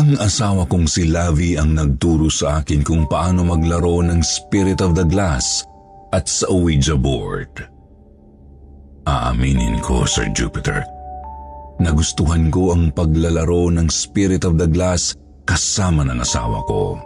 Ang 0.00 0.16
asawa 0.16 0.64
kong 0.68 0.84
si 0.88 1.08
Lavi 1.08 1.56
ang 1.56 1.72
nagturo 1.72 2.28
sa 2.28 2.60
akin 2.60 2.84
kung 2.84 3.08
paano 3.08 3.48
maglaro 3.48 4.04
ng 4.04 4.20
Spirit 4.20 4.84
of 4.84 4.92
the 4.92 5.08
Glass 5.08 5.64
at 6.12 6.28
sa 6.28 6.52
Ouija 6.52 7.00
board. 7.00 7.48
Aaminin 9.08 9.80
ko, 9.80 10.04
Sir 10.04 10.28
Jupiter, 10.36 10.84
nagustuhan 11.80 12.52
ko 12.52 12.76
ang 12.76 12.92
paglalaro 12.92 13.72
ng 13.72 13.88
Spirit 13.88 14.44
of 14.44 14.60
the 14.60 14.68
Glass 14.68 15.16
kasama 15.48 16.04
ng 16.04 16.20
asawa 16.20 16.60
ko. 16.68 17.00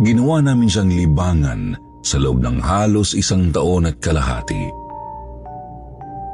Ginawa 0.00 0.40
namin 0.40 0.68
siyang 0.68 0.92
libangan 0.96 1.76
sa 2.00 2.16
loob 2.16 2.40
ng 2.40 2.56
halos 2.64 3.12
isang 3.12 3.52
taon 3.52 3.84
at 3.84 4.00
kalahati. 4.00 4.72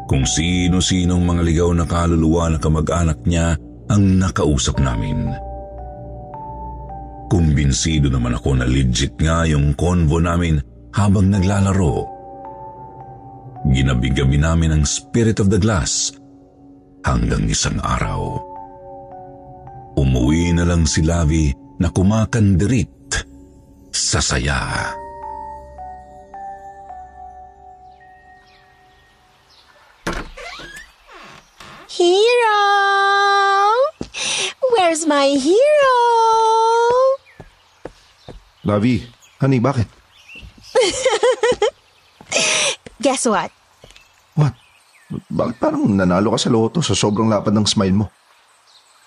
Kung 0.07 0.23
sino-sinong 0.23 1.27
mga 1.27 1.43
ligaw 1.43 1.71
na 1.75 1.83
kaluluwa 1.83 2.55
na 2.55 2.59
kamag-anak 2.63 3.27
niya 3.27 3.59
ang 3.91 4.23
nakausap 4.23 4.79
namin. 4.79 5.35
Kumbinsido 7.27 8.07
naman 8.07 8.39
ako 8.39 8.63
na 8.63 8.67
legit 8.71 9.19
nga 9.19 9.43
yung 9.51 9.75
convo 9.75 10.23
namin 10.23 10.63
habang 10.95 11.27
naglalaro. 11.27 12.07
Ginabi-gabi 13.67 14.39
namin 14.39 14.79
ang 14.79 14.85
Spirit 14.87 15.43
of 15.43 15.51
the 15.51 15.59
Glass 15.59 16.15
hanggang 17.03 17.51
isang 17.51 17.83
araw. 17.83 18.39
Umuwi 19.99 20.55
na 20.55 20.63
lang 20.63 20.87
si 20.87 21.03
Lavi 21.03 21.51
na 21.83 21.91
kumakandirit 21.91 22.96
sa 23.97 24.21
saya. 24.21 24.93
Hero! 31.89 32.61
Where's 34.77 35.09
my 35.09 35.33
hero? 35.33 35.97
Lavi, 38.69 39.09
honey, 39.41 39.65
bakit? 39.65 39.89
Guess 43.05 43.33
what? 43.33 43.49
What? 44.37 44.53
Bakit 45.33 45.57
parang 45.57 45.89
nanalo 45.97 46.37
ka 46.37 46.45
sa 46.45 46.53
loto 46.53 46.85
sa 46.85 46.93
sobrang 46.93 47.33
lapad 47.33 47.57
ng 47.57 47.65
smile 47.65 47.97
mo? 47.97 48.13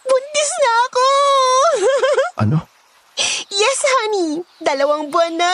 Buntis 0.02 0.52
na 0.58 0.72
ako! 0.90 1.06
ano? 2.48 2.69
Honey! 4.10 4.42
Dalawang 4.58 5.14
buwan 5.14 5.38
na! 5.38 5.54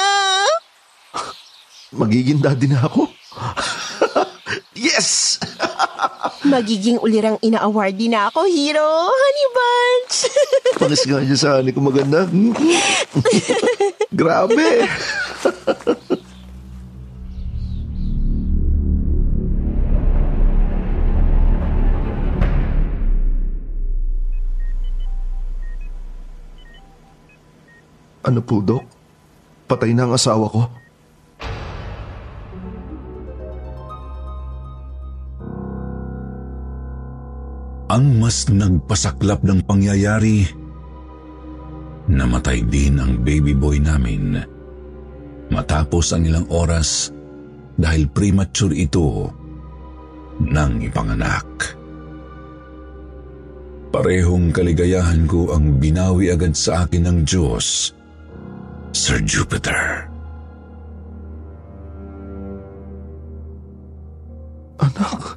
Magiging 1.95 2.39
daddy 2.39 2.71
na 2.71 2.87
ako? 2.87 3.07
yes! 4.87 5.39
Magiging 6.55 7.01
ulirang 7.03 7.35
ina-award 7.43 7.95
din 7.99 8.15
na 8.15 8.31
ako, 8.31 8.47
hero! 8.47 9.11
Honey 9.11 9.47
Bunch! 9.51 10.15
Panis 10.79 11.03
nga 11.03 11.19
niya 11.19 11.37
sa 11.39 11.59
honey 11.59 11.75
ko 11.75 11.83
maganda. 11.83 12.27
Grabe! 14.11 14.87
Ano 28.25 28.41
po, 28.41 28.57
Dok? 28.57 28.81
Patay 29.69 29.93
na 29.93 30.09
ang 30.09 30.17
asawa 30.17 30.49
ko. 30.49 30.61
Ang 37.85 38.17
mas 38.17 38.49
nagpasaklap 38.49 39.45
ng 39.45 39.61
pangyayari, 39.61 40.41
namatay 42.09 42.65
din 42.65 42.97
ang 42.97 43.21
baby 43.21 43.53
boy 43.53 43.77
namin 43.77 44.41
matapos 45.53 46.09
ang 46.11 46.25
ilang 46.25 46.49
oras 46.49 47.13
dahil 47.77 48.09
premature 48.09 48.73
ito 48.73 49.29
nang 50.41 50.81
ipanganak. 50.81 51.77
Parehong 53.95 54.51
kaligayahan 54.51 55.23
ko 55.23 55.55
ang 55.55 55.79
binawi 55.79 56.33
agad 56.33 56.51
sa 56.51 56.83
akin 56.83 57.07
ng 57.07 57.17
Diyos, 57.23 57.94
Sir 58.95 59.19
Jupiter. 59.27 60.07
Anak, 64.79 65.35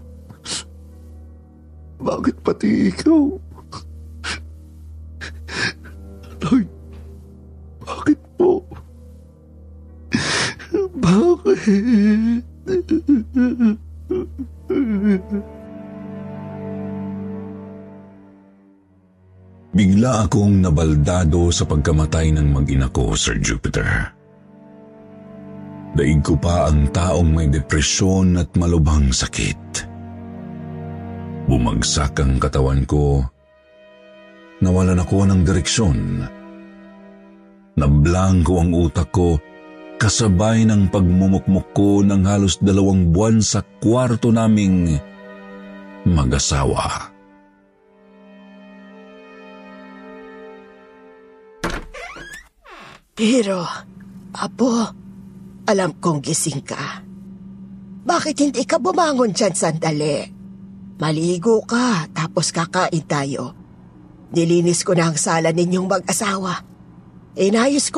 bakit 1.99 2.39
pati 2.47 2.95
ikaw? 2.95 3.35
Lord, 6.47 6.71
bakit 7.83 8.19
po? 8.39 8.63
Bakit? 11.03 12.08
Bigla 19.99 20.31
akong 20.31 20.63
nabaldado 20.63 21.51
sa 21.51 21.67
pagkamatay 21.67 22.31
ng 22.31 22.55
mag-ina 22.55 22.87
ko, 22.87 23.19
Sir 23.19 23.35
Jupiter. 23.43 24.15
Daig 25.99 26.23
ko 26.23 26.39
pa 26.39 26.71
ang 26.71 26.87
taong 26.95 27.27
may 27.27 27.51
depresyon 27.51 28.39
at 28.39 28.47
malubhang 28.55 29.11
sakit. 29.11 29.59
Bumagsak 31.51 32.15
ang 32.23 32.39
katawan 32.39 32.87
ko. 32.87 33.27
Nawalan 34.63 35.03
ako 35.03 35.35
ng 35.35 35.43
direksyon. 35.43 36.23
Nablangko 37.75 38.55
ang 38.55 38.71
utak 38.79 39.11
ko 39.11 39.35
kasabay 39.99 40.63
ng 40.63 40.95
pagmumukmuk 40.95 41.75
ko 41.75 42.07
ng 42.07 42.23
halos 42.23 42.63
dalawang 42.63 43.11
buwan 43.11 43.43
sa 43.43 43.67
kwarto 43.83 44.31
naming 44.31 44.95
mag-asawa. 46.07 47.18
Pero, 53.19 53.67
Apo, 54.39 54.71
alam 55.67 55.91
kong 55.99 56.23
gising 56.23 56.63
ka. 56.63 57.03
Bakit 58.07 58.37
hindi 58.39 58.63
ka 58.63 58.79
bumangon 58.79 59.35
dyan 59.35 59.59
sandali? 59.59 60.23
Maligo 61.03 61.67
ka, 61.67 62.07
tapos 62.15 62.55
kakain 62.55 63.03
tayo. 63.11 63.59
Nilinis 64.31 64.87
ko 64.87 64.95
na 64.95 65.11
ang 65.11 65.19
sala 65.19 65.51
ninyong 65.51 65.91
mag-asawa. 65.91 66.63
Inayos 67.35 67.91
ko 67.91 67.98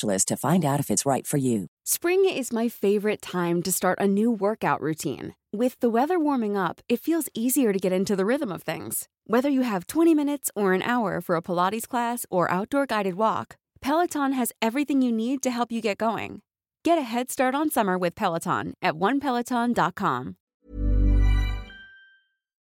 to 0.00 0.36
find 0.36 0.64
out 0.64 0.80
if 0.80 0.90
it's 0.90 1.06
right 1.06 1.26
for 1.26 1.38
you. 1.38 1.66
Spring 1.84 2.24
is 2.24 2.52
my 2.52 2.68
favorite 2.68 3.22
time 3.22 3.62
to 3.62 3.72
start 3.72 3.98
a 4.00 4.06
new 4.06 4.30
workout 4.30 4.80
routine. 4.80 5.34
With 5.52 5.80
the 5.80 5.88
weather 5.88 6.18
warming 6.18 6.56
up, 6.56 6.80
it 6.88 7.00
feels 7.00 7.28
easier 7.34 7.72
to 7.72 7.78
get 7.78 7.92
into 7.92 8.14
the 8.14 8.26
rhythm 8.26 8.52
of 8.52 8.62
things. 8.62 9.08
Whether 9.26 9.48
you 9.48 9.62
have 9.62 9.86
20 9.86 10.14
minutes 10.14 10.50
or 10.54 10.74
an 10.74 10.82
hour 10.82 11.20
for 11.20 11.36
a 11.36 11.42
Pilates 11.42 11.88
class 11.88 12.26
or 12.30 12.50
outdoor 12.50 12.86
guided 12.86 13.14
walk, 13.14 13.56
Peloton 13.80 14.32
has 14.32 14.52
everything 14.60 15.02
you 15.02 15.12
need 15.12 15.42
to 15.42 15.50
help 15.50 15.72
you 15.72 15.80
get 15.80 15.98
going. 15.98 16.42
Get 16.84 16.98
a 16.98 17.08
head 17.08 17.30
start 17.30 17.54
on 17.54 17.70
summer 17.70 17.96
with 17.96 18.14
Peloton 18.14 18.74
at 18.82 18.94
onepeloton.com. 18.94 20.36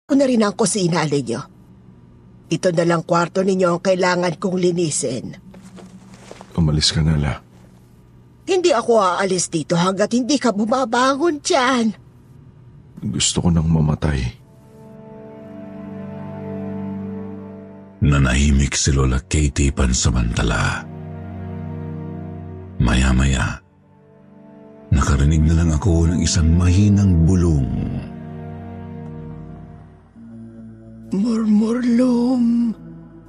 ko 0.04 0.12
na 0.12 0.28
rin 0.28 0.44
ang 0.44 0.52
kusina 0.52 1.08
ninyo. 1.08 1.40
Ito 2.52 2.68
na 2.76 2.84
lang 2.84 3.08
kwarto 3.08 3.40
ninyo 3.40 3.66
ang 3.72 3.80
kailangan 3.80 4.36
kong 4.36 4.60
linisin. 4.60 5.43
Umalis 6.54 6.94
ka 6.94 7.02
na, 7.02 7.18
La. 7.18 7.34
Hindi 8.44 8.70
ako 8.70 9.00
aalis 9.00 9.48
dito 9.48 9.74
hanggat 9.74 10.12
hindi 10.12 10.36
ka 10.36 10.52
bumabangon 10.52 11.40
dyan. 11.40 11.86
Gusto 13.04 13.44
ko 13.44 13.48
nang 13.48 13.68
mamatay. 13.68 14.20
Nanahimik 18.04 18.76
si 18.76 18.92
Lola 18.92 19.16
Katie 19.24 19.72
pansamantala. 19.72 20.84
Maya-maya, 22.76 23.64
nakarinig 24.92 25.40
na 25.40 25.64
lang 25.64 25.70
ako 25.72 26.12
ng 26.12 26.20
isang 26.20 26.52
mahinang 26.52 27.24
bulong. 27.24 27.70
Murmurlum, 31.16 32.74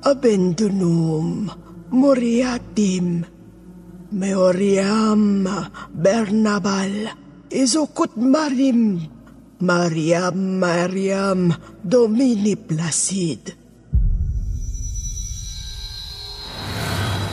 abendunum, 0.03 1.47
muriatim, 1.91 3.25
meoriam, 4.13 5.45
bernabal, 5.93 7.11
isukut 7.51 8.13
marim, 8.17 9.11
Mariam, 9.61 10.59
Mariam, 10.59 11.53
Domini 11.79 12.59
Placid. 12.59 13.55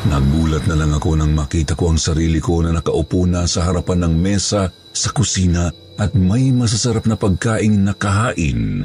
Nagulat 0.06 0.66
na 0.68 0.76
lang 0.76 0.92
ako 0.92 1.10
nang 1.18 1.32
makita 1.32 1.72
ko 1.78 1.94
ang 1.94 1.98
sarili 1.98 2.42
ko 2.42 2.60
na 2.62 2.74
nakaupo 2.74 3.24
na 3.24 3.46
sa 3.46 3.66
harapan 3.66 4.06
ng 4.06 4.14
mesa 4.18 4.68
sa 4.92 5.10
kusina 5.14 5.72
at 5.96 6.12
may 6.12 6.52
masasarap 6.52 7.08
na 7.08 7.16
pagkaing 7.16 7.86
nakahain 7.86 8.84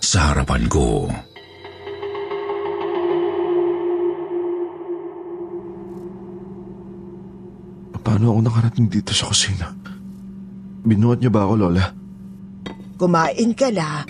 sa 0.00 0.32
harapan 0.32 0.66
ko. 0.66 1.08
Paano 8.06 8.30
ako 8.30 8.40
nakarating 8.46 8.86
dito 8.86 9.10
sa 9.10 9.26
kusina? 9.26 9.66
Binuhat 10.86 11.18
niyo 11.18 11.34
ba 11.34 11.42
ako, 11.42 11.54
Lola? 11.58 11.90
Kumain 12.94 13.50
ka 13.50 13.74
na. 13.74 14.06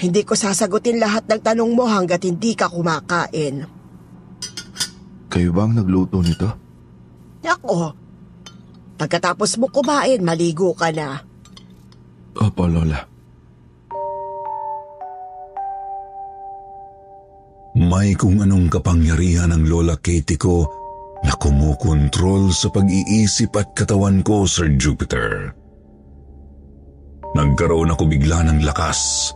Hindi 0.00 0.24
ko 0.24 0.32
sasagutin 0.32 0.96
lahat 0.96 1.28
ng 1.28 1.40
tanong 1.44 1.76
mo 1.76 1.84
hanggat 1.84 2.24
hindi 2.24 2.56
ka 2.56 2.72
kumakain. 2.72 3.68
Kayo 5.28 5.50
ba 5.52 5.68
ang 5.68 5.76
nagluto 5.76 6.24
nito? 6.24 6.48
Ako, 7.44 7.92
pagkatapos 8.96 9.60
mo 9.60 9.68
kumain, 9.68 10.24
maligo 10.24 10.72
ka 10.72 10.88
na. 10.88 11.20
Opo, 12.40 12.64
Lola. 12.64 13.04
May 17.76 18.16
kung 18.16 18.40
anong 18.40 18.72
kapangyarihan 18.72 19.52
ng 19.52 19.68
Lola 19.68 20.00
Katie 20.00 20.40
ko 20.40 20.83
na 21.24 21.32
kumukontrol 21.40 22.52
sa 22.52 22.68
pag-iisip 22.68 23.56
at 23.56 23.72
katawan 23.72 24.20
ko, 24.20 24.44
Sir 24.44 24.76
Jupiter. 24.76 25.56
Nagkaroon 27.34 27.90
ako 27.90 28.04
bigla 28.06 28.46
ng 28.46 28.62
lakas. 28.62 29.32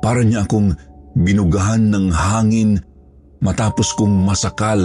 Para 0.00 0.24
niya 0.24 0.48
akong 0.48 0.74
binugahan 1.14 1.92
ng 1.92 2.10
hangin 2.10 2.80
matapos 3.44 3.94
kong 3.94 4.26
masakal 4.26 4.80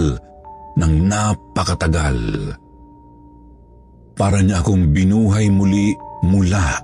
ng 0.76 0.94
napakatagal. 1.08 2.18
Para 4.12 4.44
niya 4.44 4.60
akong 4.60 4.92
binuhay 4.92 5.48
muli 5.48 5.96
mula 6.22 6.78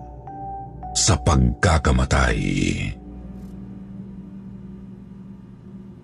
sa 0.96 1.14
pagkakamatay. 1.20 2.40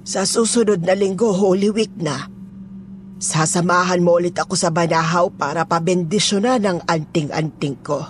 Sa 0.04 0.22
susunod 0.28 0.84
na 0.84 0.92
linggo, 0.92 1.32
Holy 1.32 1.72
Week 1.72 1.90
na. 1.96 2.33
Sasamahan 3.24 4.04
mo 4.04 4.20
ulit 4.20 4.36
ako 4.36 4.52
sa 4.52 4.68
banahaw 4.68 5.32
para 5.32 5.64
pabendisyonan 5.64 6.60
ng 6.60 6.78
anting-anting 6.84 7.80
ko. 7.80 8.04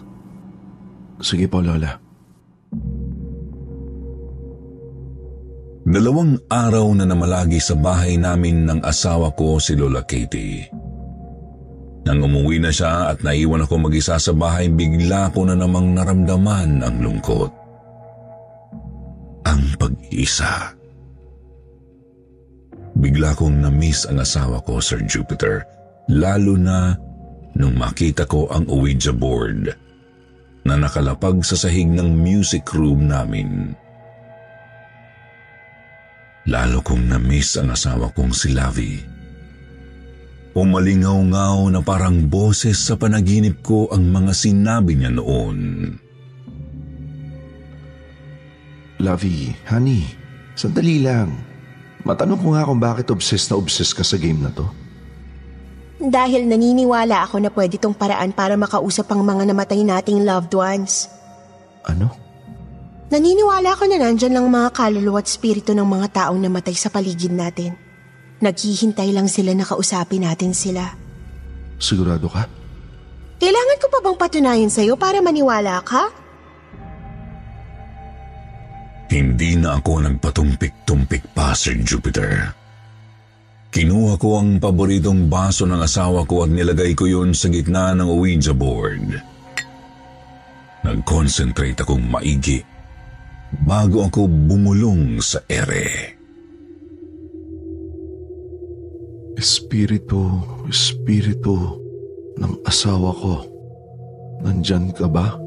Sige 1.22 1.46
po, 1.46 1.62
Lola. 1.62 1.94
Dalawang 5.86 6.50
araw 6.50 6.98
na 6.98 7.06
namalagi 7.06 7.62
sa 7.62 7.78
bahay 7.78 8.18
namin 8.18 8.66
ng 8.66 8.82
asawa 8.82 9.30
ko 9.38 9.62
si 9.62 9.78
Lola 9.78 10.02
Katie. 10.02 10.66
Nang 12.10 12.26
umuwi 12.26 12.58
na 12.58 12.74
siya 12.74 13.14
at 13.14 13.22
naiwan 13.22 13.62
ako 13.62 13.86
mag-isa 13.86 14.18
sa 14.18 14.34
bahay, 14.34 14.66
bigla 14.66 15.30
ko 15.30 15.46
na 15.46 15.54
namang 15.54 15.94
naramdaman 15.94 16.82
ang 16.82 16.96
lungkot. 16.98 17.54
Ang 19.46 19.62
pag-iisa. 19.78 20.73
Bigla 22.94 23.34
kong 23.34 23.58
na-miss 23.58 24.06
ang 24.06 24.22
asawa 24.22 24.62
ko, 24.62 24.78
Sir 24.78 25.02
Jupiter, 25.02 25.66
lalo 26.10 26.54
na 26.54 26.94
nung 27.58 27.74
makita 27.74 28.26
ko 28.26 28.46
ang 28.50 28.66
Ouija 28.70 29.10
board 29.10 29.70
na 30.64 30.74
nakalapag 30.78 31.42
sa 31.42 31.58
sahig 31.58 31.90
ng 31.90 32.14
music 32.14 32.70
room 32.72 33.10
namin. 33.10 33.74
Lalo 36.44 36.84
kong 36.84 37.08
na-miss 37.08 37.56
ang 37.56 37.72
asawa 37.72 38.12
kong 38.12 38.32
si 38.32 38.52
Lavi. 38.52 38.94
Umalingaw-ngaw 40.54 41.66
na 41.74 41.80
parang 41.82 42.30
boses 42.30 42.78
sa 42.78 42.94
panaginip 42.94 43.58
ko 43.64 43.90
ang 43.90 44.06
mga 44.06 44.30
sinabi 44.30 44.94
niya 44.94 45.10
noon. 45.10 45.58
Lavi, 49.02 49.50
honey, 49.66 50.06
sandali 50.54 51.02
lang. 51.02 51.53
Matanong 52.04 52.36
ko 52.36 52.52
nga 52.52 52.68
kung 52.68 52.80
bakit 52.80 53.08
obsessed 53.08 53.48
na 53.48 53.56
obsessed 53.56 53.96
ka 53.96 54.04
sa 54.04 54.20
game 54.20 54.44
na 54.44 54.52
to. 54.52 54.68
Dahil 56.04 56.44
naniniwala 56.44 57.24
ako 57.24 57.40
na 57.40 57.48
pwede 57.48 57.80
tong 57.80 57.96
paraan 57.96 58.36
para 58.36 58.60
makausap 58.60 59.08
ang 59.08 59.24
mga 59.24 59.48
namatay 59.48 59.80
nating 59.80 60.20
loved 60.20 60.52
ones. 60.52 61.08
Ano? 61.88 62.12
Naniniwala 63.08 63.72
ako 63.72 63.88
na 63.88 63.96
nandyan 64.04 64.36
lang 64.36 64.52
mga 64.52 64.68
kaluluwa 64.76 65.24
at 65.24 65.28
spirito 65.32 65.72
ng 65.72 65.86
mga 65.88 66.06
taong 66.12 66.40
namatay 66.44 66.76
sa 66.76 66.92
paligid 66.92 67.32
natin. 67.32 67.72
Naghihintay 68.44 69.08
lang 69.16 69.24
sila 69.24 69.56
na 69.56 69.64
kausapin 69.64 70.28
natin 70.28 70.52
sila. 70.52 70.92
Sigurado 71.80 72.28
ka? 72.28 72.44
Kailangan 73.40 73.78
ko 73.80 73.86
pa 73.88 73.98
bang 74.04 74.16
patunayan 74.20 74.72
sa'yo 74.72 75.00
para 75.00 75.24
maniwala 75.24 75.80
ka? 75.80 76.23
Hindi 79.14 79.54
na 79.54 79.78
ako 79.78 80.10
nagpatumpik-tumpik 80.10 81.30
pa, 81.30 81.54
Sir 81.54 81.78
Jupiter. 81.86 82.50
Kinuha 83.70 84.18
ko 84.18 84.42
ang 84.42 84.58
paboritong 84.58 85.30
baso 85.30 85.70
ng 85.70 85.78
asawa 85.78 86.26
ko 86.26 86.42
at 86.42 86.50
nilagay 86.50 86.98
ko 86.98 87.06
yun 87.06 87.30
sa 87.30 87.46
gitna 87.46 87.94
ng 87.94 88.10
Ouija 88.10 88.50
board. 88.50 89.14
Nag-concentrate 90.82 91.78
akong 91.86 92.02
maigi 92.10 92.58
bago 93.62 94.02
ako 94.02 94.26
bumulong 94.26 95.22
sa 95.22 95.46
ere. 95.46 96.18
Espiritu, 99.38 100.42
espiritu 100.66 101.54
ng 102.34 102.66
asawa 102.66 103.14
ko, 103.14 103.46
nandyan 104.42 104.90
ka 104.90 105.06
ba? 105.06 105.43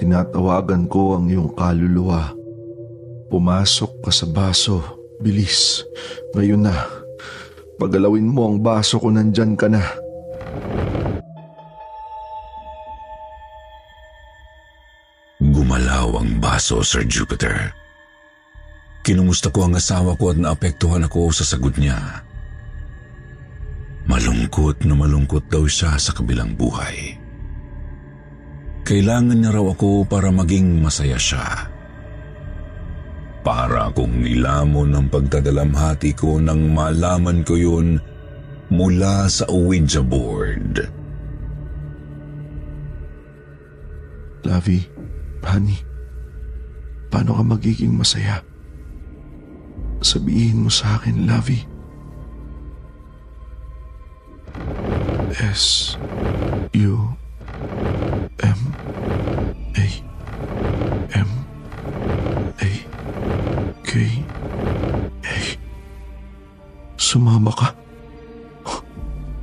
Tinatawagan 0.00 0.88
ko 0.88 1.20
ang 1.20 1.28
iyong 1.28 1.52
kaluluwa. 1.52 2.32
Pumasok 3.28 4.00
ka 4.00 4.08
sa 4.08 4.24
baso. 4.24 4.80
Bilis. 5.20 5.84
Ngayon 6.32 6.64
na. 6.64 6.72
Pagalawin 7.76 8.24
mo 8.24 8.48
ang 8.48 8.64
baso 8.64 8.96
ko 8.96 9.12
nandyan 9.12 9.60
ka 9.60 9.68
na. 9.68 9.84
Gumalaw 15.36 16.16
ang 16.16 16.40
baso, 16.40 16.80
Sir 16.80 17.04
Jupiter. 17.04 17.76
Kinumusta 19.04 19.52
ko 19.52 19.68
ang 19.68 19.76
asawa 19.76 20.16
ko 20.16 20.32
at 20.32 20.40
naapektuhan 20.40 21.04
ako 21.04 21.28
sa 21.28 21.44
sagot 21.44 21.76
niya. 21.76 22.24
Malungkot 24.08 24.80
na 24.88 24.96
malungkot 24.96 25.44
daw 25.52 25.68
siya 25.68 26.00
sa 26.00 26.16
kabilang 26.16 26.56
buhay. 26.56 27.19
Kailangan 28.90 29.38
niya 29.38 29.54
raw 29.54 29.70
ako 29.70 30.02
para 30.02 30.34
maging 30.34 30.82
masaya 30.82 31.14
siya. 31.14 31.70
Para 33.46 33.86
akong 33.86 34.18
nilamon 34.18 34.90
ng 34.90 35.06
pagdadalamhati 35.06 36.10
ko 36.18 36.42
nang 36.42 36.74
malaman 36.74 37.46
ko 37.46 37.54
yun 37.54 38.02
mula 38.66 39.30
sa 39.30 39.46
Ouija 39.46 40.02
board. 40.02 40.90
Lavi, 44.42 44.82
honey, 45.46 45.78
paano 47.14 47.38
ka 47.38 47.46
magiging 47.46 47.94
masaya? 47.94 48.42
Sabihin 50.02 50.66
mo 50.66 50.70
sa 50.72 50.98
akin, 50.98 51.30
Lavi. 51.30 51.62
S 55.38 55.94
U 56.74 57.14
M 58.42 58.60
K 63.90 64.06
A 65.26 65.36
Sumama 66.94 67.50
ka? 67.50 67.74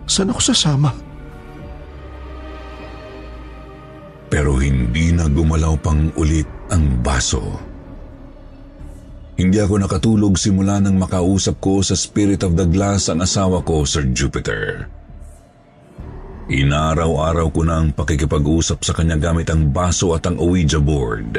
Saan 0.08 0.32
ako 0.32 0.40
sasama? 0.40 0.96
Pero 4.32 4.56
hindi 4.56 5.12
na 5.12 5.28
gumalaw 5.28 5.76
pang 5.84 6.16
ulit 6.16 6.48
ang 6.72 7.04
baso. 7.04 7.60
Hindi 9.36 9.60
ako 9.60 9.84
nakatulog 9.84 10.40
simula 10.40 10.80
nang 10.80 10.96
makausap 10.96 11.60
ko 11.60 11.84
sa 11.84 12.00
Spirit 12.00 12.48
of 12.48 12.56
the 12.56 12.64
Glass 12.72 13.12
ang 13.12 13.20
asawa 13.20 13.60
ko, 13.68 13.84
Sir 13.84 14.08
Jupiter. 14.16 14.88
Inaraw-araw 16.48 17.52
ko 17.52 17.68
na 17.68 17.84
ang 17.84 17.92
pakikipag-usap 17.92 18.80
sa 18.80 18.96
kanya 18.96 19.20
gamit 19.20 19.52
ang 19.52 19.76
baso 19.76 20.16
at 20.16 20.24
ang 20.24 20.40
Ouija 20.40 20.80
board. 20.80 21.36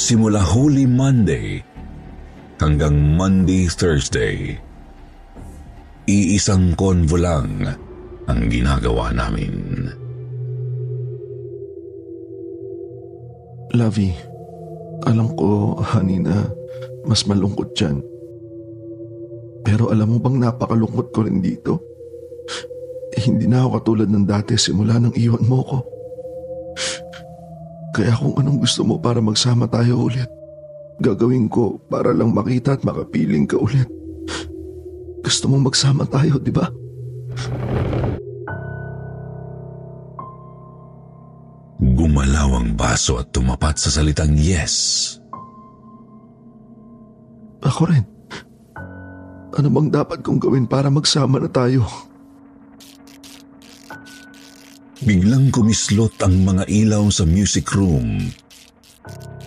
Simula 0.00 0.40
Holy 0.40 0.88
Monday 0.88 1.73
hanggang 2.64 2.96
Monday, 2.96 3.68
Thursday. 3.68 4.56
Iisang 6.08 6.72
konvo 6.80 7.20
lang 7.20 7.60
ang 8.24 8.40
ginagawa 8.48 9.12
namin. 9.12 9.84
Lavi, 13.76 14.16
alam 15.04 15.28
ko, 15.36 15.76
honey, 15.76 16.24
mas 17.04 17.28
malungkot 17.28 17.76
dyan. 17.76 18.00
Pero 19.64 19.92
alam 19.92 20.16
mo 20.16 20.18
bang 20.20 20.40
napakalungkot 20.40 21.12
ko 21.12 21.20
rin 21.24 21.44
dito? 21.44 21.80
Hindi 23.16 23.44
na 23.44 23.64
ako 23.64 23.68
katulad 23.80 24.08
ng 24.08 24.24
dati 24.24 24.56
simula 24.56 24.96
nang 24.96 25.12
iwan 25.16 25.44
mo 25.44 25.60
ko. 25.64 25.78
Kaya 27.94 28.12
kung 28.16 28.34
anong 28.40 28.58
gusto 28.64 28.82
mo 28.82 28.98
para 28.98 29.22
magsama 29.22 29.70
tayo 29.70 30.04
ulit, 30.10 30.28
gagawin 31.00 31.50
ko 31.50 31.80
para 31.90 32.14
lang 32.14 32.30
makita 32.30 32.78
at 32.78 32.82
makapiling 32.86 33.46
ka 33.48 33.58
ulit. 33.58 33.88
Gusto 35.24 35.48
mong 35.48 35.72
magsama 35.72 36.04
tayo, 36.04 36.36
di 36.36 36.52
ba? 36.52 36.68
Gumalaw 41.80 42.60
ang 42.60 42.70
baso 42.76 43.18
at 43.18 43.32
tumapat 43.32 43.80
sa 43.80 43.90
salitang 43.90 44.36
yes. 44.36 45.16
Ako 47.64 47.88
rin. 47.88 48.04
Ano 49.54 49.68
bang 49.70 49.88
dapat 49.88 50.20
kong 50.20 50.42
gawin 50.42 50.66
para 50.68 50.92
magsama 50.92 51.40
na 51.40 51.48
tayo? 51.48 51.86
Biglang 55.04 55.52
kumislot 55.52 56.16
ang 56.20 56.44
mga 56.44 56.64
ilaw 56.68 57.08
sa 57.08 57.24
music 57.24 57.72
room. 57.72 58.32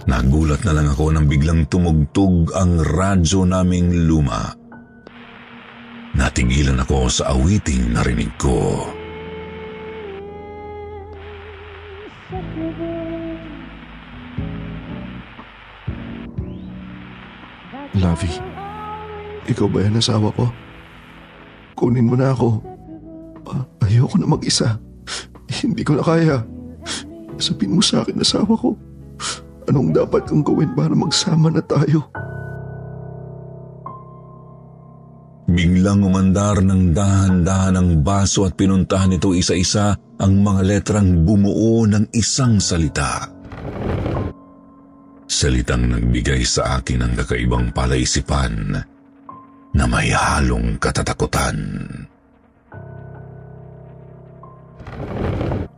Nagulat 0.07 0.63
na 0.63 0.71
lang 0.71 0.87
ako 0.87 1.11
nang 1.11 1.27
biglang 1.27 1.67
tumugtog 1.67 2.55
ang 2.55 2.79
radyo 2.79 3.43
naming 3.43 4.07
luma. 4.07 4.55
Natigilan 6.15 6.79
ako 6.79 7.11
sa 7.11 7.35
awiting 7.35 7.91
narinig 7.91 8.31
ko. 8.39 8.87
Lavi, 17.99 18.31
ikaw 19.51 19.67
ba 19.67 19.83
yan 19.83 19.99
asawa 19.99 20.31
ko? 20.31 20.47
Kunin 21.75 22.07
mo 22.07 22.15
na 22.15 22.31
ako. 22.31 22.63
Ayoko 23.83 24.15
na 24.15 24.27
mag-isa. 24.31 24.79
Hindi 25.51 25.83
ko 25.83 25.99
na 25.99 26.03
kaya. 26.07 26.47
Sabihin 27.37 27.75
mo 27.75 27.83
sa 27.83 28.07
akin, 28.07 28.23
asawa 28.23 28.55
ko. 28.55 28.86
Anong 29.67 29.91
dapat 29.91 30.23
kong 30.27 30.43
gawin 30.47 30.71
para 30.75 30.95
magsama 30.95 31.51
na 31.51 31.59
tayo? 31.59 32.07
Biglang 35.47 36.03
umandar 36.03 36.59
ng 36.59 36.91
dahan-dahan 36.91 37.79
ang 37.79 37.89
baso 38.03 38.43
at 38.43 38.55
pinuntahan 38.59 39.15
nito 39.15 39.31
isa-isa 39.31 39.95
ang 40.19 40.43
mga 40.43 40.61
letrang 40.63 41.23
bumuo 41.23 41.87
ng 41.87 42.11
isang 42.11 42.59
salita. 42.59 43.31
Salitang 45.27 45.87
nagbigay 45.87 46.43
sa 46.43 46.79
akin 46.79 47.03
ng 47.03 47.13
kakaibang 47.23 47.71
palaisipan 47.71 48.75
na 49.71 49.83
may 49.87 50.11
halong 50.11 50.75
katatakutan. 50.79 51.55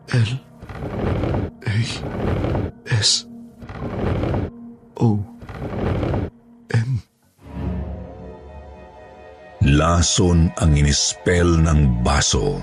L 0.09 0.31
A 1.69 1.77
S 2.89 3.28
O 4.99 5.15
N 6.75 6.89
Lason 9.59 10.51
ang 10.59 10.71
inispell 10.75 11.59
ng 11.59 12.01
baso. 12.03 12.59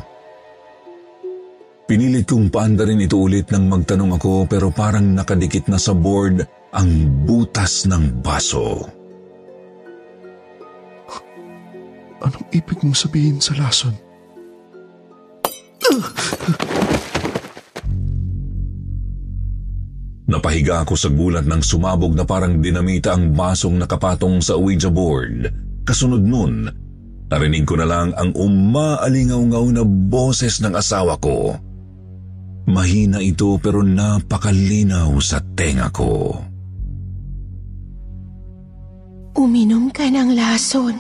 Pinilit 1.87 2.26
kong 2.26 2.50
paandarin 2.50 2.98
ito 2.98 3.14
ulit 3.14 3.46
nang 3.55 3.70
magtanong 3.70 4.18
ako 4.18 4.50
pero 4.50 4.74
parang 4.74 5.14
nakadikit 5.14 5.70
na 5.70 5.79
sa 5.79 5.94
board 5.94 6.42
ang 6.74 6.90
butas 7.22 7.87
ng 7.87 8.20
baso. 8.26 8.83
Anong 12.26 12.46
ibig 12.50 12.83
mong 12.83 12.98
sabihin 12.98 13.38
sa 13.38 13.55
lason? 13.55 13.94
Napahiga 20.37 20.85
ako 20.85 21.01
sa 21.01 21.09
gulat 21.09 21.49
ng 21.49 21.64
sumabog 21.64 22.12
na 22.12 22.29
parang 22.29 22.61
dinamita 22.61 23.16
ang 23.16 23.33
basong 23.33 23.81
nakapatong 23.81 24.44
sa 24.44 24.61
Ouija 24.61 24.92
board. 24.92 25.49
Kasunod 25.88 26.20
nun, 26.20 26.68
narinig 27.33 27.64
ko 27.64 27.81
na 27.81 27.88
lang 27.88 28.12
ang 28.12 28.37
umaalingaw-ngaw 28.37 29.66
na 29.72 29.81
boses 29.88 30.61
ng 30.61 30.77
asawa 30.77 31.16
ko. 31.25 31.57
Mahina 32.68 33.25
ito 33.25 33.57
pero 33.57 33.81
napakalinaw 33.81 35.09
sa 35.25 35.40
tenga 35.40 35.88
ko. 35.88 36.37
Uminom 39.40 39.88
ka 39.88 40.05
ng 40.05 40.37
lason. 40.37 40.96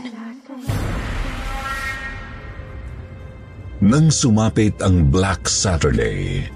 Nang 3.84 4.08
sumapit 4.08 4.80
ang 4.80 5.12
Black 5.12 5.44
Saturday, 5.44 6.48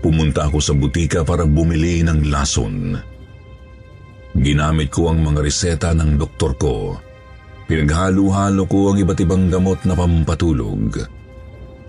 pumunta 0.00 0.48
ako 0.48 0.58
sa 0.62 0.72
butika 0.76 1.26
para 1.26 1.44
bumili 1.44 2.04
ng 2.04 2.28
lason. 2.28 2.96
Ginamit 4.36 4.92
ko 4.92 5.08
ang 5.08 5.24
mga 5.24 5.40
reseta 5.40 5.90
ng 5.96 6.20
doktor 6.20 6.52
ko. 6.60 7.00
Pinaghalo-halo 7.66 8.68
ko 8.68 8.92
ang 8.92 8.96
iba't 9.00 9.18
ibang 9.24 9.48
gamot 9.48 9.82
na 9.88 9.96
pampatulog. 9.96 11.02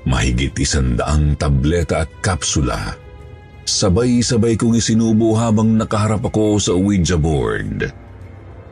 Mahigit 0.08 0.56
isandaang 0.56 1.36
tableta 1.36 2.08
at 2.08 2.12
kapsula. 2.24 2.96
Sabay-sabay 3.68 4.56
kong 4.56 4.80
isinubo 4.80 5.36
habang 5.36 5.76
nakaharap 5.76 6.24
ako 6.24 6.56
sa 6.58 6.72
Ouija 6.72 7.20
board. 7.20 7.84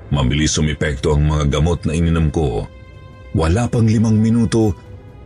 Mabilis 0.08 0.56
sumipekto 0.56 1.12
ang 1.12 1.28
mga 1.28 1.60
gamot 1.60 1.84
na 1.84 1.92
ininom 1.92 2.32
ko. 2.32 2.64
Wala 3.36 3.68
pang 3.68 3.84
limang 3.84 4.16
minuto, 4.16 4.72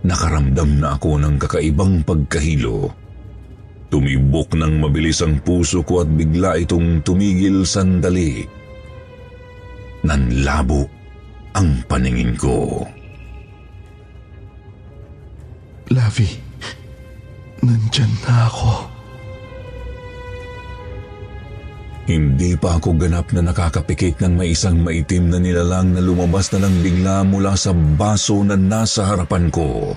nakaramdam 0.01 0.81
na 0.81 0.97
ako 0.97 1.21
ng 1.21 1.35
kakaibang 1.37 2.01
pagkahilo. 2.01 2.98
Tumibok 3.89 4.53
ng 4.53 4.85
mabilis 4.85 5.25
ang 5.25 5.41
puso 5.41 5.81
ko 5.81 6.05
at 6.05 6.09
bigla 6.13 6.61
itong 6.61 7.01
tumigil 7.01 7.65
sandali. 7.65 8.45
Nanlabo 10.05 10.85
ang 11.57 11.81
paningin 11.89 12.37
ko. 12.37 12.85
Lavi, 15.89 16.29
nandyan 17.65 18.13
na 18.29 18.45
ako. 18.45 18.73
Hindi 22.09 22.57
pa 22.57 22.77
ako 22.77 22.97
ganap 22.97 23.29
na 23.37 23.41
nakakapikit 23.45 24.17
ng 24.21 24.33
may 24.33 24.57
isang 24.57 24.81
maitim 24.81 25.29
na 25.29 25.37
nilalang 25.37 25.93
na 25.93 26.01
lumabas 26.01 26.49
na 26.53 26.65
lang 26.65 26.73
bigla 26.81 27.21
mula 27.21 27.53
sa 27.53 27.69
baso 27.73 28.41
na 28.41 28.57
nasa 28.57 29.05
harapan 29.05 29.53
ko. 29.53 29.93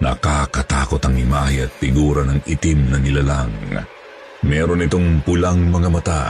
Nakakatakot 0.00 1.00
ang 1.04 1.16
imahe 1.20 1.68
at 1.68 1.72
figura 1.76 2.24
ng 2.24 2.40
itim 2.48 2.88
na 2.88 2.96
nilalang. 2.96 3.52
Meron 4.40 4.84
itong 4.88 5.20
pulang 5.20 5.68
mga 5.68 5.88
mata, 5.92 6.22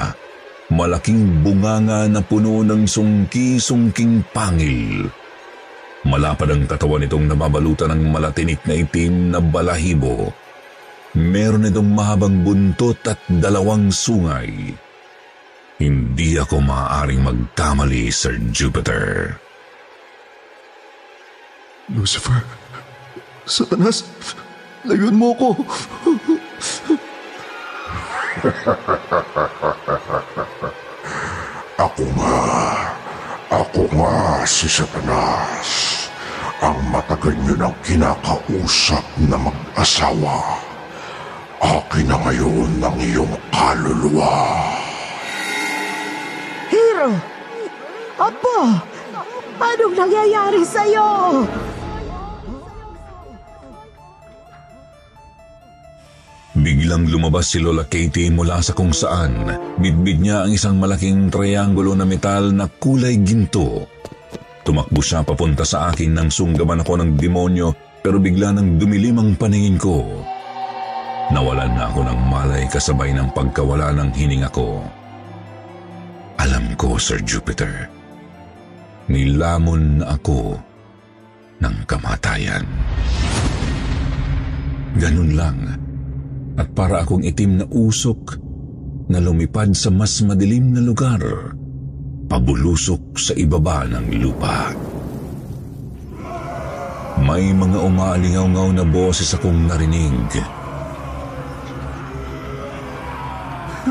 malaking 0.74 1.46
bunganga 1.46 2.10
na 2.10 2.18
puno 2.18 2.66
ng 2.66 2.82
sungki-sungking 2.82 4.26
pangil. 4.34 5.06
Malapad 6.02 6.50
ang 6.50 6.64
katawan 6.66 7.06
nitong 7.06 7.30
nababalutan 7.30 7.94
ng 7.94 8.10
malatinik 8.10 8.58
na 8.66 8.74
itim 8.74 9.30
na 9.30 9.38
balahibo. 9.38 10.34
Meron 11.14 11.70
itong 11.70 11.90
mahabang 11.94 12.42
buntot 12.42 12.98
at 13.06 13.22
dalawang 13.30 13.94
sungay. 13.94 14.74
Hindi 15.78 16.36
ako 16.36 16.58
maaaring 16.58 17.22
magkamali, 17.22 18.10
Sir 18.10 18.36
Jupiter. 18.50 19.38
Lucifer, 21.90 22.46
Satanas, 23.50 24.06
layuan 24.86 25.18
mo 25.18 25.34
ko. 25.34 25.48
Ako 31.74 32.04
nga, 32.14 32.38
ako 33.50 33.82
nga 33.90 34.14
si 34.46 34.70
Satanas, 34.70 35.70
ang 36.62 36.78
matagal 36.94 37.34
niyo 37.42 37.58
nang 37.58 37.74
kinakausap 37.82 39.02
na 39.26 39.34
mag-asawa. 39.34 40.62
Akin 41.58 42.06
na 42.06 42.22
ngayon 42.22 42.78
ang 42.78 42.96
iyong 43.02 43.34
kaluluwa. 43.50 44.30
Hero! 46.70 47.18
Apo! 48.14 48.78
Anong 49.58 49.94
nangyayari 49.98 50.62
sa'yo? 50.62 51.42
Biglang 56.60 57.08
lumabas 57.08 57.56
si 57.56 57.58
Lola 57.58 57.88
Katie 57.88 58.28
mula 58.28 58.60
sa 58.60 58.76
kung 58.76 58.92
saan. 58.92 59.48
Bitbit 59.80 60.20
niya 60.20 60.44
ang 60.44 60.52
isang 60.52 60.76
malaking 60.76 61.32
triangulo 61.32 61.96
na 61.96 62.04
metal 62.04 62.52
na 62.52 62.68
kulay 62.68 63.16
ginto. 63.24 63.88
Tumakbo 64.60 65.00
siya 65.00 65.24
papunta 65.24 65.64
sa 65.64 65.88
akin 65.88 66.12
nang 66.12 66.28
sunggaman 66.28 66.84
ako 66.84 67.00
ng 67.00 67.10
demonyo 67.16 67.72
pero 68.04 68.20
bigla 68.20 68.52
nang 68.52 68.76
dumilim 68.76 69.16
ang 69.16 69.30
paningin 69.40 69.80
ko. 69.80 70.04
Nawalan 71.32 71.72
na 71.80 71.88
ako 71.88 72.00
ng 72.04 72.20
malay 72.28 72.68
kasabay 72.68 73.16
ng 73.16 73.32
pagkawala 73.32 73.96
ng 73.96 74.12
hininga 74.12 74.52
ko. 74.52 74.84
Alam 76.44 76.76
ko, 76.76 77.00
Sir 77.00 77.24
Jupiter, 77.24 77.88
nilamon 79.08 80.04
ako 80.04 80.60
ng 81.64 81.76
kamatayan. 81.88 82.68
Ganun 85.00 85.32
lang 85.32 85.89
at 86.58 86.68
para 86.74 87.04
akong 87.04 87.22
itim 87.22 87.62
na 87.62 87.66
usok 87.68 88.38
na 89.10 89.18
lumipad 89.18 89.74
sa 89.74 89.90
mas 89.90 90.22
madilim 90.22 90.70
na 90.70 90.82
lugar, 90.82 91.20
pabulusok 92.30 93.18
sa 93.18 93.32
ibaba 93.34 93.86
ng 93.90 94.06
lupa. 94.22 94.70
May 97.20 97.52
mga 97.52 97.78
umaalingaw-ngaw 97.84 98.68
na 98.70 98.84
boses 98.86 99.34
akong 99.36 99.66
narinig. 99.66 100.30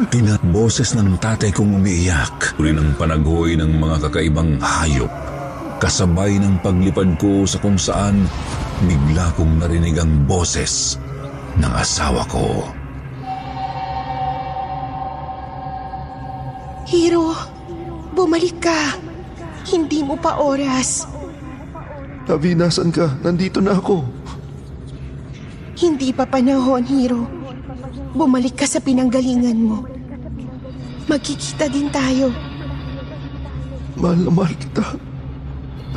Tina 0.09 0.39
boses 0.39 0.95
ng 0.95 1.19
tatay 1.19 1.51
kong 1.51 1.77
umiiyak. 1.77 2.55
Uli 2.55 2.71
ng 2.71 2.95
panagoy 2.95 3.59
ng 3.59 3.75
mga 3.75 4.07
kakaibang 4.07 4.57
hayop. 4.63 5.11
Kasabay 5.83 6.39
ng 6.39 6.63
paglipad 6.63 7.19
ko 7.19 7.43
sa 7.43 7.59
kung 7.59 7.75
saan 7.75 8.23
bigla 8.87 9.35
kong 9.35 9.59
narinig 9.59 9.99
ang 9.99 10.23
boses 10.23 10.95
ng 11.57 11.73
asawa 11.73 12.21
ko. 12.29 12.69
Hiro, 16.89 17.33
bumalik 18.13 18.61
ka. 18.61 18.97
Hindi 19.69 20.01
mo 20.01 20.17
pa 20.17 20.41
oras. 20.41 21.05
Avi, 22.29 22.53
nasan 22.53 22.93
ka? 22.93 23.09
Nandito 23.25 23.57
na 23.57 23.73
ako. 23.73 24.05
Hindi 25.77 26.13
pa 26.13 26.29
panahon, 26.29 26.85
Hiro. 26.85 27.25
Bumalik 28.13 28.61
ka 28.61 28.65
sa 28.69 28.77
pinanggalingan 28.77 29.57
mo. 29.57 29.85
Magkikita 31.09 31.65
din 31.73 31.89
tayo. 31.89 32.29
Mahal 33.97 34.21
na 34.25 34.29
mahal 34.29 34.53
kita. 34.53 34.85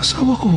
Asawa 0.01 0.33
ko. 0.41 0.57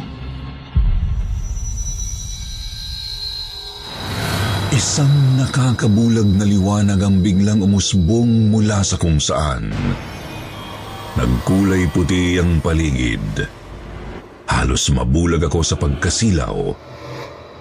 Isang 4.85 5.41
nakakabulag 5.41 6.29
na 6.37 6.45
liwanag 6.45 7.01
ang 7.01 7.17
biglang 7.17 7.57
umusbong 7.65 8.53
mula 8.53 8.85
sa 8.85 9.01
kung 9.01 9.17
saan. 9.17 9.73
Nagkulay 11.17 11.89
puti 11.89 12.37
ang 12.37 12.61
paligid. 12.61 13.49
Halos 14.45 14.93
mabulag 14.93 15.41
ako 15.41 15.65
sa 15.65 15.73
pagkasilaw 15.81 16.69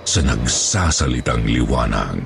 sa 0.04 0.20
nagsasalitang 0.20 1.48
liwanag. 1.48 2.20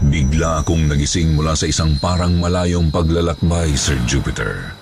Bigla 0.00 0.64
akong 0.64 0.88
nagising 0.88 1.36
mula 1.36 1.52
sa 1.52 1.68
isang 1.68 2.00
parang 2.00 2.40
malayong 2.40 2.88
paglalakbay, 2.88 3.76
Sir 3.76 4.00
Jupiter. 4.08 4.72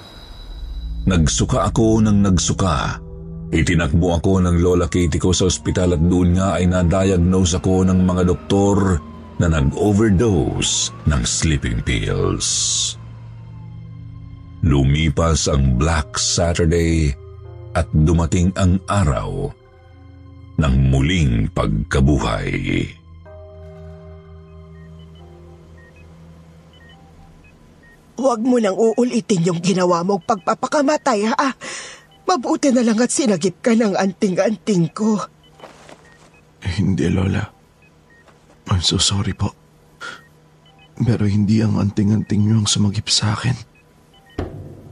Nagsuka 1.02 1.66
ako 1.66 1.98
ng 1.98 2.30
nagsuka. 2.30 3.09
Itinakbo 3.50 4.14
ako 4.22 4.46
ng 4.46 4.62
Lola 4.62 4.86
Katie 4.86 5.18
ko 5.18 5.34
sa 5.34 5.50
ospital 5.50 5.98
at 5.98 6.02
doon 6.06 6.38
nga 6.38 6.54
ay 6.54 6.70
na-diagnose 6.70 7.58
ako 7.58 7.82
ng 7.82 8.06
mga 8.06 8.22
doktor 8.30 9.02
na 9.42 9.50
nag-overdose 9.50 10.94
ng 11.10 11.22
sleeping 11.26 11.82
pills. 11.82 12.46
Lumipas 14.62 15.50
ang 15.50 15.74
Black 15.74 16.14
Saturday 16.14 17.10
at 17.74 17.90
dumating 17.90 18.54
ang 18.54 18.78
araw 18.86 19.50
ng 20.62 20.74
muling 20.94 21.50
pagkabuhay. 21.50 22.86
Huwag 28.20 28.40
mo 28.44 28.60
nang 28.62 28.76
uulitin 28.76 29.48
yung 29.48 29.58
ginawa 29.64 30.04
mong 30.04 30.22
pagpapakamatay, 30.28 31.34
ha? 31.34 31.56
Mabuti 32.28 32.70
na 32.70 32.84
lang 32.84 32.98
at 33.00 33.10
sinagip 33.10 33.62
ka 33.62 33.74
ng 33.74 33.96
anting-anting 33.96 34.92
ko. 34.94 35.18
Eh, 36.60 36.72
hindi, 36.78 37.08
Lola. 37.08 37.42
I'm 38.70 38.84
so 38.84 39.00
sorry 39.00 39.34
po. 39.34 39.50
Pero 41.00 41.24
hindi 41.24 41.64
ang 41.64 41.80
anting-anting 41.80 42.44
niyo 42.44 42.62
ang 42.62 42.68
sumagip 42.68 43.08
sa 43.08 43.34
akin. 43.34 43.56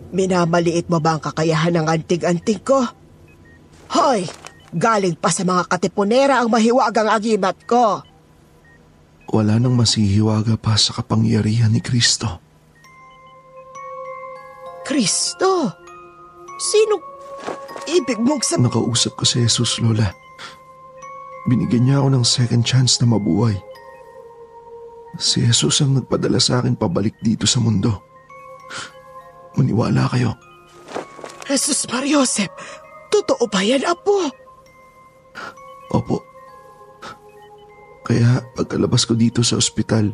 Minamaliit 0.08 0.88
mo 0.88 0.98
ba 0.98 1.16
ang 1.16 1.22
kakayahan 1.22 1.76
ng 1.78 1.86
anting-anting 1.86 2.60
ko? 2.64 2.80
Hoy! 3.92 4.24
Galing 4.68 5.16
pa 5.16 5.32
sa 5.32 5.48
mga 5.48 5.64
katipunera 5.64 6.44
ang 6.44 6.52
mahiwagang 6.52 7.08
agimat 7.08 7.56
ko. 7.64 8.04
Wala 9.28 9.56
nang 9.56 9.76
masihiwaga 9.76 10.60
pa 10.60 10.76
sa 10.76 10.92
kapangyarihan 10.92 11.72
ni 11.72 11.80
Kristo. 11.80 12.40
Kristo? 14.84 15.72
Sino 16.60 17.07
ibig 17.88 18.20
mong 18.20 18.44
sa... 18.44 18.60
Nakausap 18.60 19.16
ko 19.18 19.24
si 19.24 19.42
Jesus, 19.42 19.80
Lola. 19.80 20.12
Binigyan 21.48 21.88
niya 21.88 21.96
ako 22.04 22.08
ng 22.12 22.24
second 22.24 22.62
chance 22.62 23.00
na 23.00 23.08
mabuhay. 23.08 23.56
Si 25.16 25.40
Jesus 25.40 25.80
ang 25.80 25.96
nagpadala 25.96 26.36
sa 26.38 26.60
akin 26.60 26.76
pabalik 26.76 27.16
dito 27.24 27.48
sa 27.48 27.58
mundo. 27.64 28.04
Maniwala 29.56 30.06
kayo. 30.12 30.36
Jesus 31.48 31.88
Mariosep, 31.88 32.52
totoo 33.08 33.48
ba 33.48 33.64
yan, 33.64 33.82
Apo? 33.88 34.28
Opo. 35.96 36.20
Kaya 38.04 38.44
pagkalabas 38.52 39.08
ko 39.08 39.16
dito 39.16 39.40
sa 39.40 39.56
ospital, 39.56 40.12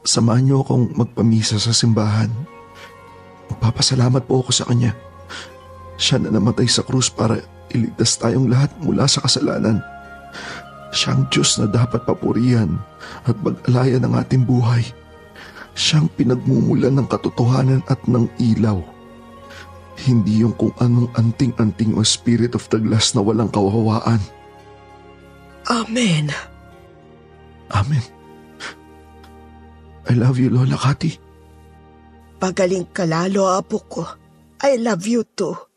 samahan 0.00 0.48
niyo 0.48 0.64
akong 0.64 0.96
magpamisa 0.96 1.60
sa 1.60 1.76
simbahan. 1.76 2.32
Magpapasalamat 3.52 4.24
po 4.24 4.40
ako 4.40 4.50
sa 4.52 4.64
kanya. 4.64 4.96
Siya 6.00 6.16
na 6.16 6.32
namatay 6.32 6.64
sa 6.64 6.80
krus 6.80 7.12
para 7.12 7.36
iligtas 7.68 8.16
tayong 8.16 8.48
lahat 8.48 8.72
mula 8.80 9.04
sa 9.04 9.20
kasalanan. 9.20 9.84
Siyang 10.96 11.28
Diyos 11.28 11.60
na 11.60 11.68
dapat 11.68 12.08
papurihan 12.08 12.80
at 13.28 13.36
mag-alaya 13.44 14.00
ng 14.00 14.16
ating 14.16 14.48
buhay. 14.48 14.80
Siyang 15.76 16.08
pinagmumulan 16.16 16.96
ng 16.96 17.06
katotohanan 17.06 17.84
at 17.92 18.00
ng 18.08 18.26
ilaw. 18.40 18.80
Hindi 20.00 20.40
yung 20.40 20.56
kung 20.56 20.72
anong 20.80 21.12
anting-anting 21.20 21.94
o 21.94 22.02
spirit 22.02 22.56
of 22.56 22.64
the 22.72 22.80
glass 22.80 23.12
na 23.12 23.20
walang 23.20 23.52
kawawaan. 23.52 24.18
Amen. 25.68 26.32
Amen. 27.70 28.04
I 30.08 30.16
love 30.16 30.40
you, 30.40 30.48
Lola 30.48 30.80
Kati. 30.80 31.12
Pagaling 32.40 32.88
ka 32.90 33.04
lalo, 33.04 33.52
Apo 33.52 33.78
ko. 33.84 34.02
I 34.64 34.80
love 34.80 35.04
you 35.04 35.22
too. 35.22 35.69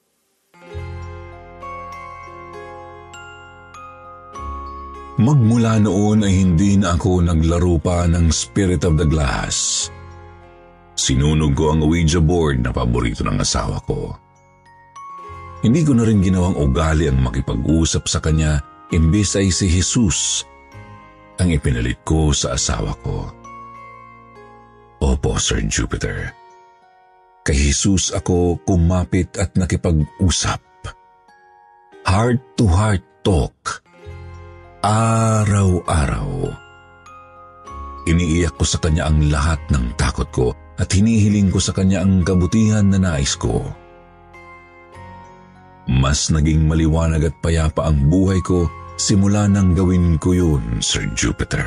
Magmula 5.23 5.79
noon 5.79 6.27
ay 6.27 6.43
hindi 6.43 6.75
na 6.75 6.99
ako 6.99 7.23
naglaro 7.23 7.79
pa 7.79 8.03
ng 8.11 8.27
Spirit 8.27 8.83
of 8.83 8.99
the 8.99 9.07
Glass. 9.07 9.87
Sinunog 10.99 11.55
ko 11.55 11.71
ang 11.71 11.79
Ouija 11.79 12.19
board 12.19 12.59
na 12.59 12.75
paborito 12.75 13.23
ng 13.23 13.39
asawa 13.39 13.79
ko. 13.87 14.11
Hindi 15.63 15.87
ko 15.87 15.95
na 15.95 16.03
rin 16.03 16.19
ginawang 16.19 16.59
ugali 16.59 17.07
ang 17.07 17.23
makipag-usap 17.23 18.03
sa 18.03 18.19
kanya 18.19 18.59
imbes 18.91 19.39
ay 19.39 19.47
si 19.47 19.71
Jesus 19.71 20.43
ang 21.39 21.55
ipinalit 21.55 22.03
ko 22.03 22.35
sa 22.35 22.59
asawa 22.59 22.91
ko. 22.99 23.31
Opo, 24.99 25.39
Sir 25.39 25.63
Jupiter. 25.71 26.35
Kay 27.47 27.71
Jesus 27.71 28.11
ako 28.11 28.59
kumapit 28.67 29.39
at 29.39 29.55
nakipag-usap. 29.55 30.59
Heart-to-heart 32.03 33.23
talk 33.23 33.82
Araw-araw. 34.83 36.51
Iniiyak 38.03 38.59
ko 38.59 38.67
sa 38.67 38.83
kanya 38.83 39.07
ang 39.07 39.31
lahat 39.31 39.63
ng 39.71 39.95
takot 39.95 40.27
ko 40.27 40.51
at 40.75 40.91
hinihiling 40.91 41.47
ko 41.47 41.63
sa 41.63 41.71
kanya 41.71 42.03
ang 42.03 42.19
kabutihan 42.27 42.91
na 42.91 42.99
nais 42.99 43.31
ko. 43.39 43.63
Mas 45.87 46.27
naging 46.27 46.67
maliwanag 46.67 47.31
at 47.31 47.35
payapa 47.39 47.87
ang 47.87 48.11
buhay 48.11 48.43
ko 48.43 48.67
simula 48.99 49.47
nang 49.47 49.71
gawin 49.71 50.19
ko 50.19 50.35
yun, 50.35 50.83
Sir 50.83 51.07
Jupiter. 51.15 51.63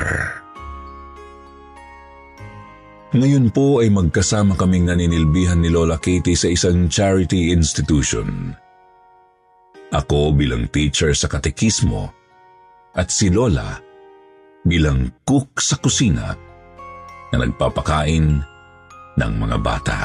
Ngayon 3.17 3.49
po 3.49 3.81
ay 3.81 3.89
magkasama 3.89 4.53
kaming 4.53 4.93
naninilbihan 4.93 5.57
ni 5.57 5.73
Lola 5.73 5.97
Katie 5.97 6.37
sa 6.37 6.53
isang 6.53 6.85
charity 6.85 7.49
institution. 7.49 8.53
Ako 9.89 10.37
bilang 10.37 10.69
teacher 10.69 11.17
sa 11.17 11.25
katekismo 11.25 12.26
at 12.97 13.13
si 13.13 13.29
Lola 13.29 13.77
bilang 14.65 15.13
cook 15.23 15.61
sa 15.61 15.77
kusina 15.77 16.33
na 17.31 17.35
nagpapakain 17.37 18.41
ng 19.17 19.33
mga 19.37 19.57
bata. 19.61 19.99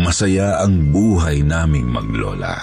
Masaya 0.00 0.64
ang 0.64 0.88
buhay 0.88 1.44
naming 1.44 1.84
maglola. 1.90 2.56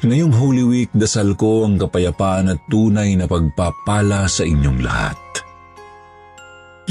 Ngayong 0.00 0.32
Holy 0.32 0.64
Week, 0.64 0.90
dasal 0.92 1.36
ko 1.36 1.64
ang 1.68 1.76
kapayapaan 1.76 2.52
at 2.52 2.60
tunay 2.68 3.16
na 3.16 3.28
pagpapala 3.28 4.28
sa 4.28 4.44
inyong 4.44 4.80
lahat. 4.80 5.16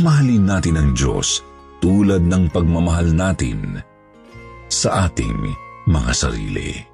Mahalin 0.02 0.46
natin 0.46 0.78
ang 0.78 0.90
Diyos 0.94 1.42
tulad 1.82 2.26
ng 2.26 2.54
pagmamahal 2.54 3.10
natin 3.14 3.82
sa 4.70 5.10
ating 5.10 5.54
mga 5.90 6.12
sarili. 6.14 6.89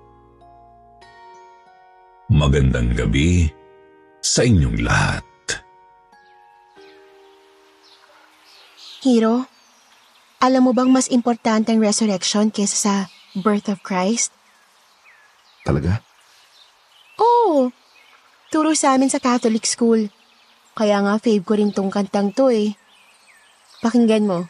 Magandang 2.26 2.97
gabi 2.97 3.45
sa 4.17 4.41
inyong 4.41 4.82
lahat. 4.82 5.21
Hero, 9.05 9.45
alam 10.41 10.65
mo 10.65 10.73
bang 10.73 10.89
mas 10.89 11.05
importante 11.13 11.69
ang 11.69 11.78
resurrection 11.78 12.49
kaysa 12.49 12.78
sa 12.82 12.93
birth 13.38 13.69
of 13.69 13.86
Christ? 13.86 14.34
Talaga? 15.61 16.01
Oo. 17.21 17.69
Turo 18.49 18.73
sa 18.73 18.97
amin 18.97 19.13
sa 19.13 19.21
Catholic 19.21 19.69
school. 19.69 20.09
Kaya 20.73 21.05
nga 21.05 21.21
fave 21.21 21.45
ko 21.45 21.53
rin 21.53 21.69
tong 21.69 21.93
kantang 21.93 22.34
to 22.34 22.49
eh. 22.49 22.73
Pakinggan 23.86 24.26
mo. 24.26 24.49